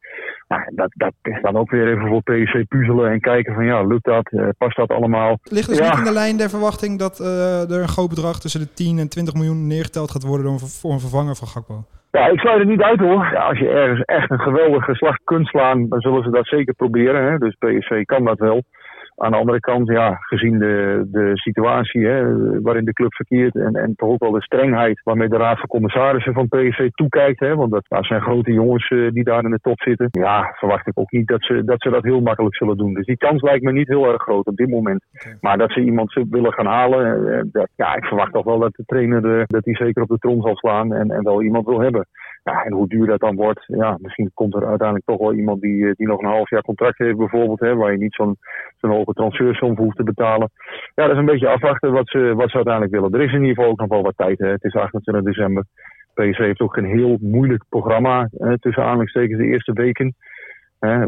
Nou, 0.47 0.61
dat, 0.75 0.91
dat 0.95 1.13
is 1.21 1.41
dan 1.41 1.55
ook 1.55 1.69
weer 1.69 1.87
even 1.87 2.07
voor 2.07 2.21
PSV 2.21 2.63
puzzelen 2.67 3.11
en 3.11 3.19
kijken 3.19 3.53
van 3.53 3.65
ja, 3.65 3.83
lukt 3.83 4.05
dat? 4.05 4.31
Uh, 4.31 4.49
past 4.57 4.75
dat 4.75 4.89
allemaal? 4.89 5.39
Ligt 5.43 5.69
dus 5.69 5.77
ja. 5.77 5.89
niet 5.89 5.97
in 5.97 6.03
de 6.03 6.11
lijn 6.11 6.37
der 6.37 6.49
verwachting 6.49 6.99
dat 6.99 7.19
uh, 7.19 7.71
er 7.71 7.81
een 7.81 7.87
groot 7.87 8.09
bedrag 8.09 8.39
tussen 8.39 8.59
de 8.59 8.73
10 8.73 8.99
en 8.99 9.09
20 9.09 9.33
miljoen 9.33 9.67
neergeteld 9.67 10.11
gaat 10.11 10.23
worden 10.23 10.59
voor 10.59 10.91
een 10.91 10.99
vervanger 10.99 11.35
van 11.35 11.47
Gakpo? 11.47 11.85
Ja, 12.11 12.27
ik 12.27 12.39
sluit 12.39 12.59
het 12.59 12.67
niet 12.67 12.81
uit 12.81 12.99
hoor. 12.99 13.37
Als 13.37 13.59
je 13.59 13.69
ergens 13.69 14.01
echt 14.01 14.31
een 14.31 14.39
geweldige 14.39 14.95
slag 14.95 15.15
kunt 15.23 15.47
slaan, 15.47 15.89
dan 15.89 16.01
zullen 16.01 16.23
ze 16.23 16.29
dat 16.29 16.47
zeker 16.47 16.73
proberen. 16.73 17.31
Hè? 17.31 17.37
Dus 17.37 17.55
PSV 17.55 18.03
kan 18.03 18.25
dat 18.25 18.39
wel. 18.39 18.63
Aan 19.21 19.31
de 19.31 19.37
andere 19.37 19.59
kant, 19.59 19.87
ja, 19.87 20.17
gezien 20.19 20.59
de, 20.59 21.07
de 21.11 21.31
situatie 21.33 22.05
hè, 22.05 22.21
waarin 22.61 22.85
de 22.85 22.93
club 22.93 23.13
verkeert 23.13 23.55
en, 23.55 23.73
en 23.73 23.95
toch 23.95 24.09
ook 24.09 24.19
wel 24.19 24.31
de 24.31 24.41
strengheid 24.41 25.01
waarmee 25.03 25.27
de 25.27 25.37
Raad 25.37 25.59
van 25.59 25.67
Commissarissen 25.67 26.33
van 26.33 26.47
PSV 26.47 26.89
toekijkt, 26.89 27.39
hè, 27.39 27.55
want 27.55 27.71
dat, 27.71 28.05
zijn 28.05 28.21
grote 28.21 28.51
jongens 28.51 28.89
uh, 28.89 29.11
die 29.11 29.23
daar 29.23 29.43
in 29.43 29.51
de 29.51 29.59
top 29.61 29.81
zitten, 29.81 30.07
ja, 30.11 30.53
verwacht 30.55 30.87
ik 30.87 30.99
ook 30.99 31.11
niet 31.11 31.27
dat 31.27 31.43
ze, 31.43 31.63
dat 31.63 31.81
ze 31.81 31.89
dat 31.89 32.03
heel 32.03 32.21
makkelijk 32.21 32.55
zullen 32.55 32.77
doen. 32.77 32.93
Dus 32.93 33.05
die 33.05 33.17
kans 33.17 33.41
lijkt 33.41 33.63
me 33.63 33.71
niet 33.71 33.87
heel 33.87 34.11
erg 34.11 34.21
groot 34.21 34.45
op 34.45 34.55
dit 34.55 34.69
moment. 34.69 35.05
Okay. 35.13 35.37
Maar 35.41 35.57
dat 35.57 35.71
ze 35.71 35.81
iemand 35.81 36.13
willen 36.29 36.53
gaan 36.53 36.65
halen, 36.65 37.21
uh, 37.21 37.41
dat, 37.51 37.69
ja, 37.75 37.95
ik 37.95 38.05
verwacht 38.05 38.33
toch 38.33 38.45
wel 38.45 38.59
dat 38.59 38.75
de 38.75 38.83
trainer 38.85 39.25
uh, 39.25 39.43
dat 39.47 39.65
hij 39.65 39.75
zeker 39.75 40.01
op 40.01 40.09
de 40.09 40.17
trom 40.17 40.41
zal 40.41 40.55
slaan 40.55 40.93
en, 40.93 41.11
en 41.11 41.23
wel 41.23 41.43
iemand 41.43 41.65
wil 41.65 41.81
hebben. 41.81 42.05
Ja, 42.43 42.63
en 42.63 42.73
hoe 42.73 42.87
duur 42.87 43.07
dat 43.07 43.19
dan 43.19 43.35
wordt, 43.35 43.63
ja, 43.67 43.97
misschien 44.01 44.31
komt 44.33 44.55
er 44.55 44.65
uiteindelijk 44.65 45.05
toch 45.05 45.19
wel 45.19 45.33
iemand 45.33 45.61
die, 45.61 45.93
die 45.95 46.07
nog 46.07 46.21
een 46.21 46.29
half 46.29 46.49
jaar 46.49 46.61
contract 46.61 46.97
heeft 46.97 47.17
bijvoorbeeld, 47.17 47.59
hè, 47.59 47.75
waar 47.75 47.91
je 47.91 47.97
niet 47.97 48.13
zo'n 48.13 48.37
zo'n 48.77 48.91
hoge 48.91 49.13
transfersom 49.13 49.75
voor 49.75 49.85
hoeft 49.85 49.97
te 49.97 50.03
betalen. 50.03 50.49
Ja, 50.95 51.03
dat 51.03 51.11
is 51.11 51.17
een 51.17 51.25
beetje 51.25 51.47
afwachten 51.47 51.91
wat 51.91 52.09
ze, 52.09 52.33
wat 52.35 52.49
ze 52.49 52.55
uiteindelijk 52.55 52.93
willen. 52.93 53.13
Er 53.13 53.21
is 53.21 53.33
in 53.33 53.41
ieder 53.41 53.55
geval 53.55 53.71
ook 53.71 53.79
nog 53.79 53.87
wel 53.87 54.01
wat 54.01 54.17
tijd. 54.17 54.39
Hè. 54.39 54.47
Het 54.47 54.63
is 54.63 54.73
28 54.73 55.33
december. 55.33 55.63
PSV 56.13 56.37
heeft 56.37 56.59
ook 56.59 56.77
een 56.77 56.97
heel 56.97 57.17
moeilijk 57.21 57.63
programma 57.69 58.29
hè, 58.37 58.59
tussen 58.59 58.83
aanhalingstekens 58.83 59.39
de 59.39 59.47
eerste 59.47 59.73
weken. 59.73 60.15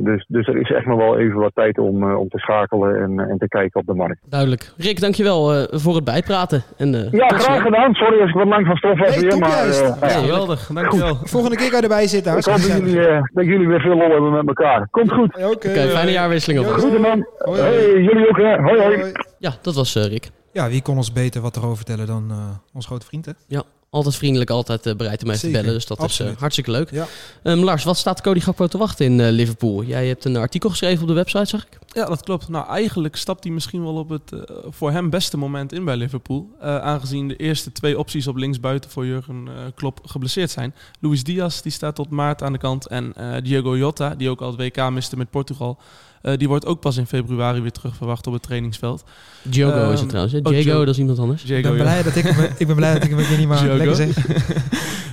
Dus, 0.03 0.25
dus 0.27 0.47
er 0.47 0.57
is 0.57 0.71
echt 0.71 0.85
nog 0.85 0.97
wel 0.97 1.17
even 1.17 1.39
wat 1.39 1.51
tijd 1.55 1.77
om, 1.77 2.03
uh, 2.03 2.19
om 2.19 2.29
te 2.29 2.37
schakelen 2.37 3.01
en, 3.01 3.19
en 3.29 3.37
te 3.37 3.47
kijken 3.47 3.79
op 3.79 3.85
de 3.85 3.93
markt. 3.93 4.19
Duidelijk. 4.29 4.73
Rick, 4.77 4.99
dankjewel 4.99 5.55
uh, 5.55 5.63
voor 5.69 5.95
het 5.95 6.03
bijpraten. 6.03 6.63
En, 6.77 6.93
uh, 6.93 7.11
ja, 7.11 7.27
graag 7.27 7.61
gedaan. 7.61 7.93
Sorry 7.93 8.21
als 8.21 8.29
ik 8.29 8.35
wat 8.35 8.47
lang 8.47 8.65
van 8.65 8.75
stof 8.75 8.99
was 8.99 9.15
nee, 9.15 9.29
weer. 9.29 9.39
Maar, 9.39 9.67
ja, 9.67 10.07
geweldig. 10.07 10.67
Dankjewel. 10.67 11.15
Volgende 11.23 11.55
keer 11.55 11.69
kan 11.69 11.77
je 11.77 11.83
erbij 11.83 12.07
zitten. 12.07 12.37
Ik 12.37 12.45
hoop 12.45 12.55
dat 12.55 12.77
jullie, 12.77 12.95
dat 13.33 13.45
jullie 13.45 13.67
weer 13.67 13.81
veel 13.81 13.95
lol 13.97 14.09
hebben 14.09 14.31
met 14.31 14.47
elkaar. 14.47 14.87
Komt 14.91 15.11
goed. 15.11 15.35
Oké, 15.35 15.45
okay, 15.45 15.71
okay, 15.71 15.87
fijne 15.87 16.11
jaarwisseling. 16.11 16.65
Groeten 16.65 17.01
man. 17.01 17.27
Hoi, 17.37 17.61
hoi. 17.61 17.73
Hey, 17.73 18.01
jullie 18.01 18.29
ook 18.29 18.37
hè. 18.37 18.61
Hoi 18.61 18.81
hoi. 18.81 19.11
Ja, 19.39 19.51
dat 19.61 19.75
was 19.75 19.95
Rick. 19.95 20.29
Ja, 20.51 20.69
wie 20.69 20.81
kon 20.81 20.97
ons 20.97 21.13
beter 21.13 21.41
wat 21.41 21.55
erover 21.55 21.75
vertellen 21.75 22.07
dan 22.07 22.31
ons 22.73 22.85
grote 22.85 23.05
vriend 23.05 23.25
hè? 23.25 23.31
Ja. 23.47 23.63
Altijd 23.93 24.15
vriendelijk, 24.15 24.49
altijd 24.49 24.85
uh, 24.85 24.95
bereid 24.95 25.23
om 25.23 25.27
even 25.27 25.39
Zeker, 25.39 25.55
te 25.55 25.61
bellen. 25.61 25.79
Dus 25.79 25.87
dat 25.87 25.97
absoluut. 25.97 26.29
is 26.29 26.35
uh, 26.35 26.41
hartstikke 26.41 26.71
leuk. 26.71 26.91
Ja. 26.91 27.07
Um, 27.43 27.59
Lars, 27.59 27.83
wat 27.83 27.97
staat 27.97 28.21
Cody 28.21 28.39
Gakpo 28.39 28.67
te 28.67 28.77
wachten 28.77 29.05
in 29.05 29.19
uh, 29.19 29.29
Liverpool? 29.29 29.83
Jij 29.83 30.07
hebt 30.07 30.25
een 30.25 30.35
artikel 30.35 30.69
geschreven 30.69 31.01
op 31.01 31.07
de 31.07 31.13
website, 31.13 31.45
zag 31.45 31.65
ik. 31.65 31.79
Ja, 31.87 32.05
dat 32.05 32.23
klopt. 32.23 32.47
Nou, 32.47 32.67
eigenlijk 32.67 33.15
stapt 33.15 33.43
hij 33.43 33.53
misschien 33.53 33.83
wel 33.83 33.95
op 33.95 34.09
het 34.09 34.31
voor 34.69 34.91
hem 34.91 35.09
beste 35.09 35.37
moment 35.37 35.73
in 35.73 35.85
bij 35.85 35.95
Liverpool. 35.95 36.49
aangezien 36.61 37.27
de 37.27 37.35
eerste 37.35 37.71
twee 37.71 37.99
opties 37.99 38.27
op 38.27 38.35
linksbuiten 38.35 38.89
voor 38.89 39.05
Jurgen 39.05 39.47
Klopp 39.75 39.99
geblesseerd 40.05 40.51
zijn. 40.51 40.75
Luis 40.99 41.23
Diaz, 41.23 41.61
die 41.61 41.71
staat 41.71 41.95
tot 41.95 42.09
maart 42.09 42.43
aan 42.43 42.51
de 42.51 42.59
kant. 42.59 42.87
En 42.87 43.13
Diego 43.43 43.77
Jota, 43.77 44.15
die 44.15 44.29
ook 44.29 44.41
al 44.41 44.51
het 44.51 44.59
WK 44.59 44.89
miste 44.89 45.17
met 45.17 45.29
Portugal. 45.29 45.79
Uh, 46.23 46.37
die 46.37 46.47
wordt 46.47 46.65
ook 46.65 46.79
pas 46.79 46.97
in 46.97 47.07
februari 47.07 47.61
weer 47.61 47.71
terug 47.71 47.95
verwacht 47.95 48.27
op 48.27 48.33
het 48.33 48.41
trainingsveld. 48.41 49.03
Diogo 49.41 49.85
um, 49.85 49.91
is 49.91 49.99
het 49.99 50.09
trouwens. 50.09 50.33
Hè? 50.33 50.41
Diego, 50.41 50.71
oh, 50.71 50.79
dat 50.79 50.87
is 50.87 50.99
iemand 50.99 51.19
anders. 51.19 51.43
Diego, 51.43 51.57
ik, 51.69 51.75
ben 51.75 51.83
blij 51.83 52.03
dat 52.03 52.15
ik, 52.15 52.25
ik 52.57 52.67
ben 52.67 52.75
blij 52.75 52.93
dat 52.93 53.03
ik 53.03 53.09
hem 53.09 53.17
weer 53.17 53.37
niet 53.37 53.47
meer 53.47 53.73
lekker 53.77 53.95
zeg. 53.95 54.27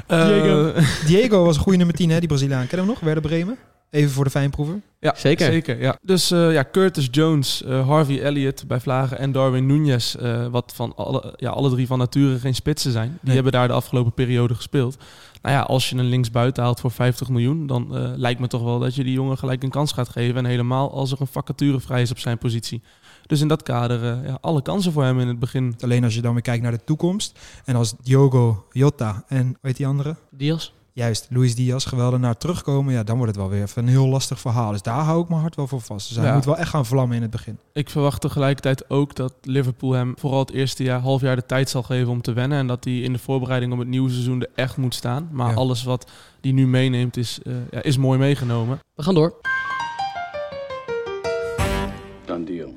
uh, 0.09 0.27
Diego. 0.43 0.73
Diego 1.07 1.45
was 1.45 1.57
een 1.57 1.63
goede 1.63 1.79
nummer 1.79 1.97
10, 1.97 2.11
hè, 2.11 2.19
die 2.19 2.29
Braziliaan. 2.29 2.67
Ken 2.67 2.71
je 2.71 2.77
hem 2.77 2.87
nog? 2.87 3.01
Werder 3.01 3.23
Bremen? 3.23 3.59
Even 3.91 4.11
voor 4.11 4.25
de 4.25 4.31
fijnproever. 4.31 4.81
Ja, 5.01 5.15
zeker. 5.17 5.47
zeker 5.47 5.81
ja. 5.81 5.99
Dus 6.03 6.31
uh, 6.33 6.53
ja, 6.53 6.65
Curtis 6.73 7.09
Jones, 7.11 7.63
uh, 7.67 7.89
Harvey 7.89 8.23
Elliott 8.23 8.67
bij 8.67 8.81
Vlagen 8.81 9.19
en 9.19 9.33
Darwin 9.33 9.67
Nunez, 9.67 10.15
uh, 10.15 10.47
wat 10.47 10.73
van 10.75 10.93
alle, 10.97 11.35
ja, 11.37 11.51
alle 11.51 11.71
drie 11.71 11.87
van 11.87 11.99
nature 11.99 12.39
geen 12.39 12.55
spitsen 12.55 12.93
zijn. 12.93 13.09
Die 13.09 13.19
Nee. 13.23 13.35
hebben 13.35 13.53
daar 13.53 13.69
de 13.69 13.75
afgelopen 13.75 14.13
periode 14.13 14.55
gespeeld. 14.55 14.97
Nou 15.43 15.55
ja, 15.55 15.63
als 15.63 15.91
je 15.91 15.97
een 15.97 16.05
linksbuiten 16.09 16.63
haalt 16.63 16.81
voor 16.81 16.91
50 16.91 17.29
miljoen, 17.29 17.67
dan 17.67 17.89
uh, 17.93 18.11
lijkt 18.17 18.41
me 18.41 18.47
toch 18.47 18.63
wel 18.63 18.79
dat 18.79 18.95
je 18.95 19.05
die 19.05 19.13
jongen 19.13 19.39
gelijk 19.39 19.63
een 19.63 19.71
kans 19.71 19.93
gaat 19.93 20.09
geven. 20.09 20.37
En 20.37 20.45
helemaal 20.45 20.93
als 20.93 21.13
er 21.13 21.21
een 21.21 21.27
vacature 21.27 21.81
vrij 21.81 22.03
is 22.03 22.11
op 22.11 22.19
zijn 22.19 22.39
positie. 22.39 22.83
Dus 23.27 23.41
in 23.41 23.49
dat 23.49 23.63
kader, 23.63 24.03
uh, 24.03 24.27
ja, 24.27 24.39
alle 24.41 24.63
kansen 24.63 24.93
voor 24.93 25.05
hem 25.05 25.21
in 25.21 25.29
het 25.29 25.39
begin. 25.39 25.75
Alleen 25.81 26.05
als 26.05 26.15
je 26.15 26.21
dan 26.21 26.33
weer 26.33 26.43
kijkt 26.43 26.63
naar 26.63 26.73
de 26.73 26.85
toekomst. 26.85 27.39
En 27.65 27.77
als 27.77 27.95
Diogo, 28.03 28.65
Jota 28.73 29.25
en 29.29 29.57
weet 29.61 29.77
die 29.77 29.87
andere? 29.87 30.17
Diaz? 30.31 30.73
Juist, 31.01 31.27
Luis 31.31 31.55
Diaz 31.55 31.87
geweldig 31.89 32.21
naar 32.21 32.37
terugkomen. 32.37 32.93
Ja, 32.95 33.03
dan 33.03 33.17
wordt 33.17 33.33
het 33.33 33.41
wel 33.41 33.51
weer 33.51 33.63
even 33.63 33.83
een 33.83 33.89
heel 33.89 34.07
lastig 34.07 34.41
verhaal. 34.41 34.71
Dus 34.73 34.83
daar 34.83 35.01
hou 35.03 35.23
ik 35.23 35.29
mijn 35.29 35.41
hart 35.41 35.57
wel 35.57 35.67
voor 35.67 35.81
vast. 35.81 36.09
Dus 36.09 36.17
hij 36.17 36.27
Ja. 36.27 36.35
moet 36.35 36.45
wel 36.45 36.57
echt 36.57 36.69
gaan 36.69 36.87
vlammen 36.87 37.17
in 37.17 37.23
het 37.23 37.31
begin. 37.31 37.59
Ik 37.73 37.91
verwacht 37.91 38.21
tegelijkertijd 38.21 38.91
ook 38.91 39.15
dat 39.17 39.35
Liverpool 39.43 39.93
hem 39.93 40.15
vooral 40.19 40.39
het 40.39 40.51
eerste 40.51 40.83
jaar, 40.83 41.01
half 41.01 41.21
jaar 41.21 41.37
de 41.37 41.47
tijd 41.47 41.71
zal 41.71 41.83
geven 41.83 42.09
om 42.09 42.23
te 42.23 42.33
wennen. 42.33 42.59
En 42.59 42.67
dat 42.67 42.85
hij 42.85 42.99
in 42.99 43.13
de 43.13 43.19
voorbereiding 43.19 43.73
op 43.73 43.79
het 43.79 43.89
nieuwe 43.89 44.11
seizoen 44.11 44.41
er 44.41 44.49
echt 44.55 44.77
moet 44.77 44.95
staan. 44.95 45.29
Maar 45.33 45.51
Ja. 45.51 45.55
alles 45.57 45.83
wat 45.83 46.11
hij 46.41 46.53
nu 46.53 46.67
meeneemt 46.67 47.17
is, 47.17 47.39
uh, 47.43 47.55
ja, 47.71 47.83
is 47.83 47.97
mooi 47.97 48.19
meegenomen. 48.19 48.79
We 48.95 49.03
gaan 49.03 49.15
door. 49.15 49.35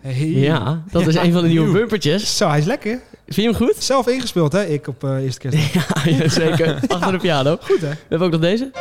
Hey. 0.02 0.30
Ja, 0.30 0.84
dat 0.92 1.08
is 1.08 1.16
een 1.16 1.32
van 1.32 1.42
de 1.42 1.48
nieuwe 1.48 1.72
bumpertjes. 1.72 2.38
Zo, 2.38 2.48
hij 2.48 2.60
is 2.60 2.66
lekker. 2.66 3.02
Vind 3.26 3.36
je 3.36 3.42
hem 3.58 3.68
goed? 3.68 3.84
Zelf 3.84 4.08
ingespeeld, 4.08 4.52
hè? 4.52 4.66
Ik 4.66 4.88
op 4.88 5.04
eh 5.04 5.24
eerste 5.24 5.40
kerst. 5.40 5.74
Ja, 5.74 5.86
ja, 6.06 6.30
zeker. 6.30 6.80
Achter 6.88 7.12
de 7.12 7.18
piano. 7.18 7.58
Goed, 7.62 7.82
hè? 7.82 7.90
We 7.90 7.98
hebben 8.10 8.28
ook 8.28 8.34
nog 8.34 8.42
deze. 8.42 8.72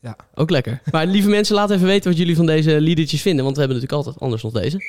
Ja. 0.00 0.16
Ook 0.34 0.50
lekker. 0.50 0.80
Maar 0.90 1.06
lieve 1.06 1.28
mensen, 1.28 1.54
laat 1.54 1.70
even 1.70 1.86
weten 1.86 2.10
wat 2.10 2.18
jullie 2.18 2.36
van 2.36 2.46
deze 2.46 2.80
liedertjes 2.80 3.22
vinden. 3.22 3.44
Want 3.44 3.56
we 3.56 3.62
hebben 3.62 3.80
natuurlijk 3.80 4.06
altijd 4.06 4.22
anders 4.24 4.42
nog 4.42 4.52
deze. 4.52 4.80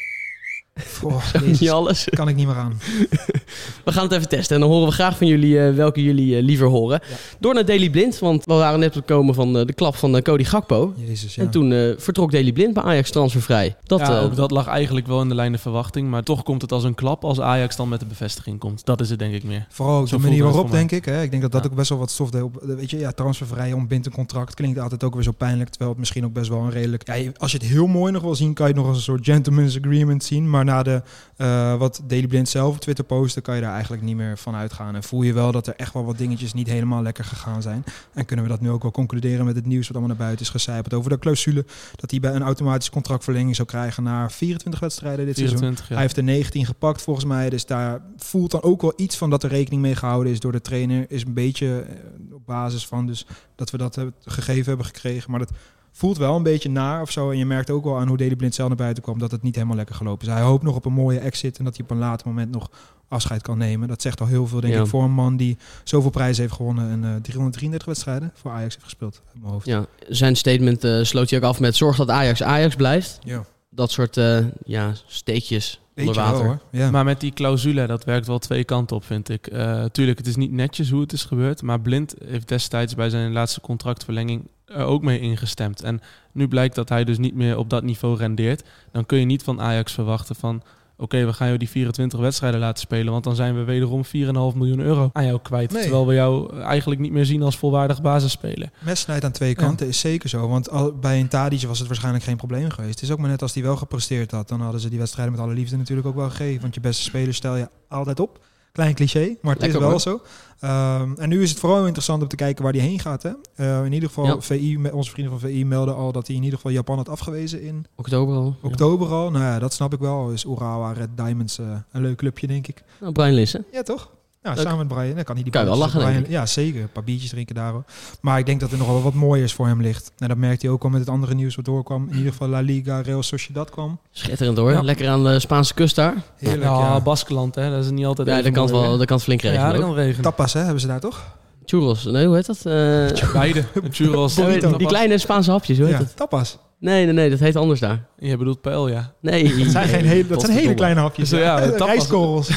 Oh, 1.03 1.33
Niet 1.33 1.59
jezus, 1.59 1.69
alles. 1.71 2.07
kan 2.09 2.27
ik 2.27 2.35
niet 2.35 2.47
meer 2.47 2.55
aan. 2.55 2.79
We 3.85 3.91
gaan 3.91 4.03
het 4.03 4.11
even 4.11 4.29
testen. 4.29 4.55
En 4.55 4.61
dan 4.61 4.69
horen 4.71 4.87
we 4.87 4.93
graag 4.93 5.17
van 5.17 5.27
jullie 5.27 5.65
eh, 5.65 5.73
welke 5.75 6.03
jullie 6.03 6.37
eh, 6.37 6.43
liever 6.43 6.67
horen. 6.67 6.99
Ja. 7.09 7.15
Door 7.39 7.53
naar 7.53 7.65
Daily 7.65 7.89
Blind. 7.89 8.19
Want 8.19 8.45
we 8.45 8.53
waren 8.53 8.79
net 8.79 8.93
gekomen 8.93 9.33
van 9.35 9.57
eh, 9.57 9.65
de 9.65 9.73
klap 9.73 9.95
van 9.95 10.21
Cody 10.21 10.43
Gakpo. 10.43 10.93
Jezus, 10.97 11.35
ja. 11.35 11.43
En 11.43 11.49
toen 11.49 11.71
eh, 11.71 11.89
vertrok 11.97 12.31
Daily 12.31 12.51
Blind 12.51 12.73
bij 12.73 12.83
Ajax 12.83 13.11
transfervrij. 13.11 13.75
Dat, 13.83 13.99
ja, 13.99 14.17
eh, 14.17 14.23
ook 14.23 14.35
dat 14.35 14.51
lag 14.51 14.67
eigenlijk 14.67 15.07
wel 15.07 15.21
in 15.21 15.29
de 15.29 15.35
lijn 15.35 15.51
de 15.51 15.57
verwachting. 15.57 16.09
Maar 16.09 16.23
toch 16.23 16.43
komt 16.43 16.61
het 16.61 16.71
als 16.71 16.83
een 16.83 16.95
klap 16.95 17.23
als 17.23 17.39
Ajax 17.39 17.75
dan 17.75 17.89
met 17.89 17.99
de 17.99 18.05
bevestiging 18.05 18.59
komt. 18.59 18.85
Dat 18.85 19.01
is 19.01 19.09
het 19.09 19.19
denk 19.19 19.33
ik 19.33 19.43
meer. 19.43 19.65
Vooral 19.69 20.05
de 20.05 20.17
manier 20.17 20.43
waarop, 20.43 20.71
denk 20.71 20.91
ik. 20.91 21.05
Hè? 21.05 21.21
Ik 21.21 21.29
denk 21.29 21.41
dat 21.41 21.51
dat 21.51 21.63
Ja. 21.63 21.69
ook 21.69 21.75
best 21.75 21.89
wel 21.89 21.97
wat 21.99 22.11
stof 22.11 22.29
deed 22.29 22.41
op. 22.41 22.63
Weet 22.63 22.89
je, 22.89 22.97
ja, 22.99 23.11
transfervrij, 23.11 23.73
ontbindt 23.73 24.05
een 24.05 24.11
contract. 24.11 24.53
Klinkt 24.53 24.79
altijd 24.79 25.03
ook 25.03 25.13
weer 25.13 25.23
zo 25.23 25.31
pijnlijk. 25.31 25.69
Terwijl 25.69 25.89
het 25.91 25.99
misschien 25.99 26.25
ook 26.25 26.33
best 26.33 26.49
wel 26.49 26.59
een 26.59 26.71
redelijk... 26.71 27.33
Als 27.37 27.51
je 27.51 27.57
het 27.57 27.67
heel 27.67 27.87
mooi 27.87 28.11
nog 28.11 28.21
wil 28.21 28.35
zien, 28.35 28.53
kan 28.53 28.67
je 28.67 28.71
het 28.73 28.81
nog 28.81 28.89
als 28.89 28.97
een 28.97 29.03
soort 29.03 29.25
gentleman's 29.25 29.77
agreement 29.77 30.23
zien. 30.23 30.49
Maar 30.49 30.58
na 30.65 30.83
de, 30.83 31.01
eh, 31.35 31.75
wat 31.75 32.01
Daily 32.07 32.27
Blind 32.27 32.49
zelf 32.49 32.73
op 32.75 32.81
Twitter 32.81 33.05
postte, 33.05 33.41
kan 33.41 33.55
je 33.55 33.61
daar 33.61 33.73
eigenlijk 33.73 34.03
niet 34.03 34.15
meer 34.15 34.37
van 34.37 34.55
uitgaan. 34.55 34.95
En 34.95 35.03
voel 35.03 35.21
je 35.21 35.33
wel 35.33 35.51
dat 35.51 35.67
er 35.67 35.75
echt 35.75 35.93
wel 35.93 36.05
wat 36.05 36.17
dingetjes 36.17 36.53
niet 36.53 36.67
helemaal 36.67 37.01
lekker 37.01 37.25
gegaan 37.25 37.61
zijn. 37.61 37.83
En 38.13 38.25
kunnen 38.25 38.45
we 38.45 38.51
dat 38.51 38.61
nu 38.61 38.69
ook 38.69 38.81
wel 38.81 38.91
concluderen 38.91 39.45
met 39.45 39.55
het 39.55 39.65
nieuws 39.65 39.87
wat 39.87 39.97
allemaal 39.97 40.15
naar 40.15 40.25
buiten 40.25 40.45
is 40.45 40.51
gecijpeld. 40.51 40.93
Over 40.93 41.09
de 41.09 41.19
clausule 41.19 41.65
dat 41.95 42.11
hij 42.11 42.19
bij 42.19 42.33
een 42.33 42.41
automatische 42.41 42.91
contractverlenging 42.91 43.55
zou 43.55 43.67
krijgen 43.67 44.03
na 44.03 44.29
24 44.29 44.79
wedstrijden 44.79 45.25
dit 45.25 45.35
seizoen. 45.35 45.57
24 45.57 45.87
Hij 45.95 46.03
heeft 46.05 46.17
er 46.17 46.23
19 46.23 46.65
gepakt 46.65 47.01
volgens 47.01 47.25
mij. 47.25 47.49
Dus 47.49 47.65
daar 47.65 48.01
voelt 48.17 48.51
dan 48.51 48.61
ook 48.61 48.81
wel 48.81 48.93
iets 48.95 49.17
van 49.17 49.29
dat 49.29 49.43
er 49.43 49.49
rekening 49.49 49.81
mee 49.81 49.95
gehouden 49.95 50.31
is 50.31 50.39
door 50.39 50.51
de 50.51 50.61
trainer. 50.61 51.05
Is 51.07 51.25
een 51.25 51.33
beetje 51.33 51.85
eh, 51.89 52.35
op 52.35 52.45
basis 52.45 52.87
van 52.87 53.07
dus 53.07 53.25
dat 53.55 53.71
we 53.71 53.77
dat 53.77 53.99
gegeven 54.25 54.65
hebben 54.65 54.85
gekregen. 54.85 55.31
Maar 55.31 55.39
dat 55.39 55.51
voelt 55.91 56.17
wel 56.17 56.35
een 56.35 56.43
beetje 56.43 56.69
naar 56.69 57.01
of 57.01 57.11
zo. 57.11 57.31
En 57.31 57.37
je 57.37 57.45
merkt 57.45 57.69
ook 57.69 57.83
wel 57.83 57.97
aan 57.97 58.07
hoe 58.07 58.17
Deli 58.17 58.35
Blind 58.35 58.55
zelf 58.55 58.67
naar 58.67 58.77
buiten 58.77 59.03
kwam 59.03 59.19
dat 59.19 59.31
het 59.31 59.41
niet 59.41 59.55
helemaal 59.55 59.75
lekker 59.75 59.95
gelopen 59.95 60.27
is. 60.27 60.33
Hij 60.33 60.41
hoopt 60.41 60.63
nog 60.63 60.75
op 60.75 60.85
een 60.85 60.93
mooie 60.93 61.19
exit 61.19 61.57
en 61.57 61.63
dat 61.63 61.75
hij 61.75 61.83
op 61.85 61.91
een 61.91 61.97
later 61.97 62.27
moment 62.27 62.51
nog 62.51 62.69
afscheid 63.07 63.41
kan 63.41 63.57
nemen. 63.57 63.87
Dat 63.87 64.01
zegt 64.01 64.21
al 64.21 64.27
heel 64.27 64.47
veel 64.47 64.59
denk 64.59 64.73
Ja. 64.73 64.79
ik 64.81 64.87
voor 64.87 65.03
een 65.03 65.11
man 65.11 65.37
die 65.37 65.57
zoveel 65.83 66.09
prijzen 66.09 66.41
heeft 66.43 66.55
gewonnen 66.55 66.89
en 66.91 67.03
eh 67.03 67.21
333 67.21 67.85
wedstrijden 67.87 68.31
voor 68.35 68.51
Ajax 68.51 68.73
heeft 68.73 68.83
gespeeld. 68.85 69.21
In 69.33 69.39
mijn 69.39 69.53
hoofd. 69.53 69.65
ja, 69.65 69.85
zijn 70.07 70.35
statement 70.35 70.83
eh, 70.83 71.03
sloot 71.03 71.29
hij 71.29 71.39
ook 71.39 71.45
af 71.45 71.59
met 71.59 71.75
zorg 71.75 71.97
dat 71.97 72.09
Ajax 72.09 72.43
Ajax 72.43 72.75
blijft. 72.75 73.19
Ja. 73.23 73.43
Dat 73.69 73.91
soort 73.91 74.17
eh, 74.17 74.45
ja, 74.65 74.93
steekjes 75.07 75.81
onder 76.07 76.43
wel. 76.43 76.61
Ja. 76.71 76.91
Maar 76.91 77.05
met 77.05 77.19
die 77.19 77.33
clausule, 77.33 77.87
dat 77.87 78.03
werkt 78.03 78.27
wel 78.27 78.39
twee 78.39 78.63
kanten 78.63 78.95
op, 78.95 79.05
vind 79.05 79.29
ik. 79.29 79.47
Eh 79.47 79.83
tuurlijk, 79.83 80.17
het 80.17 80.27
is 80.27 80.35
niet 80.35 80.51
netjes 80.51 80.89
hoe 80.89 81.01
het 81.01 81.13
is 81.13 81.23
gebeurd. 81.23 81.61
Maar 81.61 81.79
Blind 81.79 82.15
heeft 82.25 82.47
destijds 82.47 82.95
bij 82.95 83.09
zijn 83.09 83.31
laatste 83.31 83.61
contractverlenging 83.61 84.47
er 84.65 84.85
ook 84.85 85.01
mee 85.01 85.19
ingestemd. 85.19 85.83
En 85.83 86.01
nu 86.31 86.47
blijkt 86.47 86.75
dat 86.75 86.89
hij 86.89 87.03
dus 87.03 87.17
niet 87.17 87.35
meer 87.35 87.57
op 87.57 87.69
dat 87.69 87.83
niveau 87.83 88.17
rendeert. 88.17 88.63
Dan 88.91 89.05
kun 89.05 89.19
je 89.19 89.25
niet 89.25 89.43
van 89.43 89.61
Ajax 89.61 89.93
verwachten 89.93 90.35
van... 90.35 90.61
Oké, 91.01 91.25
we 91.25 91.33
gaan 91.33 91.47
jou 91.47 91.59
die 91.59 91.69
24 91.69 92.19
wedstrijden 92.19 92.59
laten 92.59 92.79
spelen. 92.79 93.11
Want 93.11 93.23
dan 93.23 93.35
zijn 93.35 93.55
we 93.55 93.63
wederom 93.63 94.05
4,5 94.05 94.11
miljoen 94.55 94.79
euro 94.79 95.09
aan 95.13 95.25
jou 95.25 95.39
kwijt. 95.41 95.71
Nee. 95.71 95.81
Terwijl 95.81 96.07
we 96.07 96.13
jou 96.13 96.61
eigenlijk 96.61 97.01
niet 97.01 97.11
meer 97.11 97.25
zien 97.25 97.41
als 97.41 97.57
volwaardig 97.57 98.01
basisspeler. 98.01 98.69
Mes 98.79 98.99
snijdt 98.99 99.23
aan 99.25 99.31
twee 99.31 99.55
kanten, 99.55 99.87
is 99.87 99.99
zeker 99.99 100.29
zo. 100.29 100.47
Want 100.47 100.69
al, 100.69 100.93
bij 100.93 101.19
een 101.19 101.27
Tadic 101.27 101.61
was 101.61 101.79
het 101.79 101.87
waarschijnlijk 101.87 102.23
geen 102.23 102.37
probleem 102.37 102.69
geweest. 102.69 102.93
Het 102.93 103.01
is 103.01 103.11
ook 103.11 103.19
maar 103.19 103.29
net 103.29 103.41
als 103.41 103.53
die 103.53 103.63
wel 103.63 103.77
gepresteerd 103.77 104.31
had. 104.31 104.47
Dan 104.47 104.61
hadden 104.61 104.81
ze 104.81 104.89
die 104.89 104.99
wedstrijden 104.99 105.33
met 105.33 105.43
alle 105.43 105.53
liefde 105.53 105.77
natuurlijk 105.77 106.07
ook 106.07 106.15
wel 106.15 106.29
gegeven. 106.29 106.61
Want 106.61 106.73
je 106.73 106.81
beste 106.81 107.03
speler 107.03 107.33
stel 107.33 107.55
je 107.55 107.69
altijd 107.87 108.19
op. 108.19 108.39
Klein 108.71 108.93
cliché, 108.95 109.19
maar 109.41 109.53
het 109.53 109.61
Lekker, 109.61 109.67
is 109.67 109.73
wel 109.73 109.89
hoor. 109.89 109.99
zo. 109.99 110.21
Ehm, 110.59 111.13
en 111.17 111.29
nu 111.29 111.41
is 111.41 111.49
het 111.49 111.59
vooral 111.59 111.85
interessant 111.85 112.21
om 112.21 112.27
te 112.27 112.35
kijken 112.35 112.63
waar 112.63 112.73
hij 112.73 112.81
heen 112.81 112.99
gaat. 112.99 113.23
Hè? 113.23 113.31
Eh, 113.55 113.85
in 113.85 113.93
ieder 113.93 114.09
geval, 114.09 114.25
Ja. 114.25 114.41
VI, 114.41 114.79
onze 114.93 115.11
vrienden 115.11 115.39
van 115.39 115.49
VI 115.49 115.65
melden 115.65 115.95
al 115.95 116.11
dat 116.11 116.27
hij 116.27 116.35
in 116.35 116.43
ieder 116.43 116.57
geval 116.57 116.71
Japan 116.73 116.97
had 116.97 117.09
afgewezen 117.09 117.61
in 117.61 117.85
Oktober 117.95 118.35
al. 118.35 118.55
Ja. 118.61 118.67
oktober 118.69 119.07
al. 119.07 119.31
Nou 119.31 119.43
ja, 119.43 119.59
dat 119.59 119.73
snap 119.73 119.93
ik 119.93 119.99
wel. 119.99 120.29
Is 120.29 120.43
Urawa 120.45 120.91
Red 120.91 121.09
Diamonds 121.15 121.59
eh, 121.59 121.65
een 121.91 122.01
leuk 122.01 122.17
clubje, 122.17 122.47
denk 122.47 122.67
ik. 122.67 122.83
Nou, 122.99 123.11
Brian 123.13 123.33
Lissen. 123.33 123.65
Ja, 123.71 123.81
toch? 123.83 124.09
Ja, 124.43 124.53
Leuk. 124.53 124.59
samen 124.63 124.77
met 124.77 124.87
Brian. 124.87 125.15
Dan 125.15 125.23
kan 125.23 125.33
hij 125.35 125.43
die 125.43 125.53
Kan 125.53 125.61
je 125.61 125.67
wel 125.67 125.77
lachen, 125.77 125.99
Brian- 125.99 126.25
Ja, 126.27 126.45
zeker. 126.45 126.81
Een 126.81 126.91
paar 126.91 127.03
biertjes 127.03 127.29
drinken 127.29 127.55
daar. 127.55 127.71
hoor. 127.71 127.83
Maar 128.21 128.39
ik 128.39 128.45
denk 128.45 128.59
dat 128.59 128.71
er 128.71 128.77
nog 128.77 128.87
wel 128.87 129.01
wat 129.01 129.13
mooiers 129.13 129.53
voor 129.53 129.67
hem 129.67 129.81
ligt. 129.81 130.11
En 130.17 130.27
dat 130.27 130.37
merkte 130.37 130.65
hij 130.65 130.75
ook 130.75 130.83
al 130.83 130.89
met 130.89 130.99
het 130.99 131.09
andere 131.09 131.33
nieuws 131.33 131.55
wat 131.55 131.65
doorkwam. 131.65 132.07
In 132.09 132.15
ieder 132.17 132.31
geval 132.31 132.47
La 132.47 132.59
Liga, 132.59 133.01
Real 133.01 133.23
Sociedad 133.23 133.69
kwam. 133.69 133.99
Schitterend 134.11 134.57
hoor. 134.57 134.71
Ja. 134.71 134.81
Lekker 134.81 135.09
aan 135.09 135.23
de 135.23 135.39
Spaanse 135.39 135.73
kust 135.73 135.95
daar. 135.95 136.13
Heerlijk, 136.37 136.63
ja, 136.63 136.79
ja. 136.79 137.01
Baskeland, 137.01 137.55
hè, 137.55 137.69
dat 137.69 137.83
is 137.83 137.91
niet 137.91 138.05
altijd 138.05 138.27
Ja, 138.27 138.41
dat 138.41 138.51
kan, 138.51 138.67
wel, 138.67 138.97
dat 138.97 139.07
kan 139.07 139.19
flink 139.19 139.41
regenen 139.41 139.63
Ja, 139.65 139.71
dat 139.71 139.81
kan 139.81 139.93
regenen. 139.93 140.21
Tapas, 140.21 140.53
hè, 140.53 140.59
hebben 140.61 140.81
ze 140.81 140.87
daar 140.87 140.99
toch? 140.99 141.37
Churros. 141.65 142.03
Nee, 142.03 142.25
hoe 142.25 142.35
heet 142.35 142.45
dat? 142.45 142.57
Eh, 142.57 143.31
Beide. 143.33 143.63
Churros. 143.91 144.35
die, 144.35 144.77
die 144.77 144.87
kleine 144.87 145.17
Spaanse 145.17 145.51
hapjes, 145.51 145.77
hoe 145.77 145.85
heet 145.87 145.97
Ja, 145.97 146.01
dat? 146.03 146.15
tapas. 146.15 146.57
Nee, 146.79 147.05
nee, 147.05 147.13
nee, 147.13 147.29
dat 147.29 147.39
heet 147.39 147.55
anders 147.55 147.79
daar. 147.79 148.05
Je 148.17 148.37
bedoelt 148.37 148.61
pijl, 148.61 148.87
ja. 148.89 149.13
Nee. 149.21 149.57
Dat 149.57 149.71
zijn, 149.71 149.87
geen 149.87 150.05
hele, 150.05 150.27
dat 150.27 150.41
zijn 150.41 150.57
hele 150.57 150.73
kleine 150.73 150.99
hapjes. 150.99 151.29
Zo, 151.29 151.37
ja. 151.37 151.55
Rijstkorrels. 151.85 152.49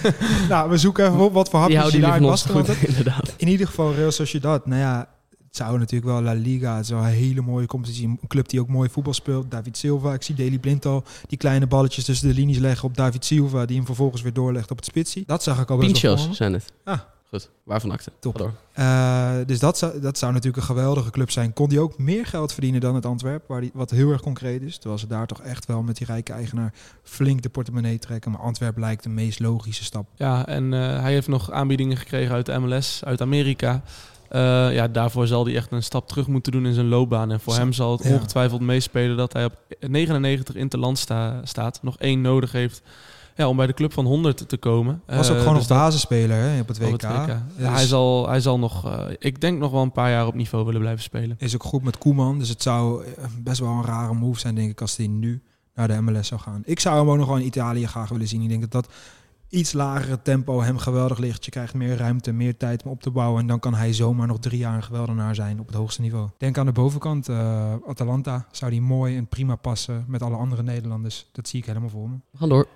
nou, 0.48 0.70
we 0.70 0.76
zoeken 0.76 1.06
even 1.06 1.20
op 1.20 1.32
wat 1.32 1.48
voor 1.48 1.66
Die 1.66 1.76
hapjes 1.76 1.94
je 1.94 2.00
houden 2.00 2.20
daar 2.20 2.30
Baskeland 2.30 2.68
goed, 2.68 2.88
inderdaad. 2.88 3.34
In 3.36 3.48
ieder 3.48 3.66
geval 3.66 3.94
Real 3.94 4.10
Sociedad. 4.10 4.66
Nou 4.66 4.80
ja, 4.80 5.08
het 5.28 5.56
zou 5.56 5.78
natuurlijk 5.78 6.10
wel 6.10 6.22
La 6.22 6.32
Liga. 6.32 6.74
Het 6.76 6.84
is 6.84 6.90
wel 6.90 6.98
een 6.98 7.04
hele 7.04 7.40
mooie 7.40 7.66
competitie. 7.66 8.06
Een 8.06 8.18
club 8.28 8.48
die 8.48 8.60
ook 8.60 8.68
mooi 8.68 8.88
voetbal 8.88 9.14
speelt. 9.14 9.50
David 9.50 9.76
Silva. 9.76 10.14
Ik 10.14 10.22
zie 10.22 10.34
Daley 10.34 10.58
Blind 10.58 10.86
al 10.86 11.04
die 11.26 11.38
kleine 11.38 11.66
balletjes 11.66 12.04
tussen 12.04 12.28
de 12.28 12.34
linies 12.34 12.58
leggen 12.58 12.88
op 12.88 12.96
David 12.96 13.24
Silva. 13.24 13.64
Die 13.64 13.76
hem 13.76 13.86
vervolgens 13.86 14.22
weer 14.22 14.32
doorlegt 14.32 14.70
op 14.70 14.76
het 14.76 14.86
spitsie. 14.86 15.24
Dat 15.26 15.42
zag 15.42 15.60
ik 15.60 15.70
al 15.70 15.76
best 15.76 15.92
Pinchos 15.92 16.28
zijn 16.30 16.52
het. 16.52 16.72
Ah. 16.84 16.98
Goed, 17.30 17.50
waarvan 17.62 17.90
akte. 17.90 18.12
Top. 18.18 18.52
Eh, 18.72 19.32
dus 19.46 19.58
dat 19.58 19.78
zou, 19.78 20.00
dat 20.00 20.18
zou 20.18 20.32
natuurlijk 20.32 20.58
een 20.62 20.76
geweldige 20.76 21.10
club 21.10 21.30
zijn. 21.30 21.52
Kon 21.52 21.68
die 21.68 21.80
ook 21.80 21.98
meer 21.98 22.26
geld 22.26 22.52
verdienen 22.52 22.80
dan 22.80 22.94
het 22.94 23.06
Antwerp, 23.06 23.44
waar 23.46 23.60
die, 23.60 23.70
wat 23.74 23.90
heel 23.90 24.10
erg 24.10 24.20
concreet 24.20 24.62
is. 24.62 24.78
Terwijl 24.78 24.98
ze 24.98 25.06
daar 25.06 25.26
toch 25.26 25.40
echt 25.40 25.66
wel 25.66 25.82
met 25.82 25.96
die 25.96 26.06
rijke 26.06 26.32
eigenaar 26.32 26.72
flink 27.02 27.42
de 27.42 27.48
portemonnee 27.48 27.98
trekken. 27.98 28.30
Maar 28.30 28.40
Antwerp 28.40 28.78
lijkt 28.78 29.02
de 29.02 29.08
meest 29.08 29.40
logische 29.40 29.84
stap. 29.84 30.06
Ja, 30.14 30.46
en 30.46 30.74
eh, 30.74 31.00
hij 31.00 31.12
heeft 31.12 31.28
nog 31.28 31.50
aanbiedingen 31.50 31.96
gekregen 31.96 32.34
uit 32.34 32.46
de 32.46 32.58
MLS, 32.58 33.04
uit 33.04 33.20
Amerika. 33.20 33.82
Eh, 34.28 34.74
ja, 34.74 34.88
daarvoor 34.88 35.26
zal 35.26 35.44
hij 35.44 35.54
echt 35.54 35.72
een 35.72 35.82
stap 35.82 36.08
terug 36.08 36.26
moeten 36.26 36.52
doen 36.52 36.66
in 36.66 36.74
zijn 36.74 36.88
loopbaan. 36.88 37.30
En 37.30 37.40
voor 37.40 37.54
hem 37.54 37.72
zal 37.72 37.92
het 37.92 38.04
ja. 38.04 38.14
ongetwijfeld 38.14 38.60
meespelen 38.60 39.16
dat 39.16 39.32
hij 39.32 39.44
op 39.44 39.54
99 39.80 40.54
interland 40.54 40.98
sta, 40.98 41.40
staat. 41.44 41.82
Nog 41.82 41.98
één 41.98 42.20
nodig 42.20 42.52
heeft 42.52 42.82
ja, 43.40 43.48
om 43.48 43.56
bij 43.56 43.66
de 43.66 43.74
club 43.74 43.92
van 43.92 44.04
100 44.06 44.48
te 44.48 44.56
komen. 44.56 45.02
Was 45.06 45.30
ook 45.30 45.34
Eh, 45.36 45.40
gewoon 45.42 45.56
dus 45.58 45.66
nog 45.68 45.78
basisspeler 45.78 46.36
hè, 46.36 46.60
op 46.60 46.68
het 46.68 46.78
WK. 46.78 46.86
op 46.86 46.92
het 46.92 47.02
WK. 47.02 47.26
Ja, 47.26 47.46
Dus 47.56 47.66
hij, 47.68 47.86
zal, 47.86 48.28
hij 48.28 48.40
zal 48.40 48.58
nog, 48.58 48.86
eh, 48.86 49.04
ik 49.18 49.40
denk 49.40 49.58
nog 49.58 49.70
wel 49.70 49.82
een 49.82 49.92
paar 49.92 50.10
jaar 50.10 50.26
op 50.26 50.34
niveau 50.34 50.64
willen 50.64 50.80
blijven 50.80 51.02
spelen. 51.02 51.36
Is 51.38 51.54
ook 51.54 51.64
goed 51.64 51.82
met 51.82 51.98
Koeman. 51.98 52.38
Dus 52.38 52.48
het 52.48 52.62
zou 52.62 53.04
eh, 53.04 53.24
best 53.42 53.60
wel 53.60 53.70
een 53.70 53.84
rare 53.84 54.14
move 54.14 54.40
zijn, 54.40 54.54
denk 54.54 54.70
ik, 54.70 54.80
als 54.80 54.96
hij 54.96 55.06
nu 55.06 55.42
naar 55.74 55.88
de 55.88 56.00
MLS 56.00 56.28
zou 56.28 56.40
gaan. 56.40 56.62
Ik 56.64 56.80
zou 56.80 56.98
hem 56.98 57.10
ook 57.10 57.16
nog 57.16 57.26
wel 57.26 57.36
in 57.36 57.46
Italië 57.46 57.86
graag 57.86 58.08
willen 58.08 58.28
zien. 58.28 58.42
Ik 58.42 58.48
denk 58.48 58.60
dat 58.60 58.70
dat 58.72 58.88
iets 59.48 59.72
lagere 59.72 60.22
tempo 60.22 60.60
hem 60.62 60.78
geweldig 60.78 61.18
ligt. 61.18 61.44
Je 61.44 61.50
krijgt 61.50 61.74
meer 61.74 61.96
ruimte, 61.96 62.32
meer 62.32 62.56
tijd 62.56 62.82
om 62.82 62.90
op 62.90 63.02
te 63.02 63.10
bouwen. 63.10 63.40
En 63.40 63.46
dan 63.46 63.58
kan 63.58 63.74
hij 63.74 63.92
zomaar 63.92 64.26
nog 64.26 64.38
drie 64.38 64.58
jaar 64.58 64.74
een 64.74 64.82
geweldenaar 64.82 65.34
zijn 65.34 65.60
op 65.60 65.66
het 65.66 65.76
hoogste 65.76 66.00
niveau. 66.00 66.28
Denk 66.38 66.58
aan 66.58 66.66
de 66.66 66.72
bovenkant. 66.72 67.28
eh, 67.28 67.72
Atalanta 67.86 68.46
zou 68.50 68.70
die 68.70 68.80
mooi 68.82 69.16
en 69.16 69.26
prima 69.26 69.56
passen 69.56 70.04
met 70.08 70.22
alle 70.22 70.36
andere 70.36 70.62
Nederlanders. 70.62 71.26
Dat 71.32 71.48
zie 71.48 71.58
ik 71.60 71.66
helemaal 71.66 71.88
voor 71.88 72.08
me. 72.08 72.16
Gaan 72.38 72.48
door. 72.48 72.66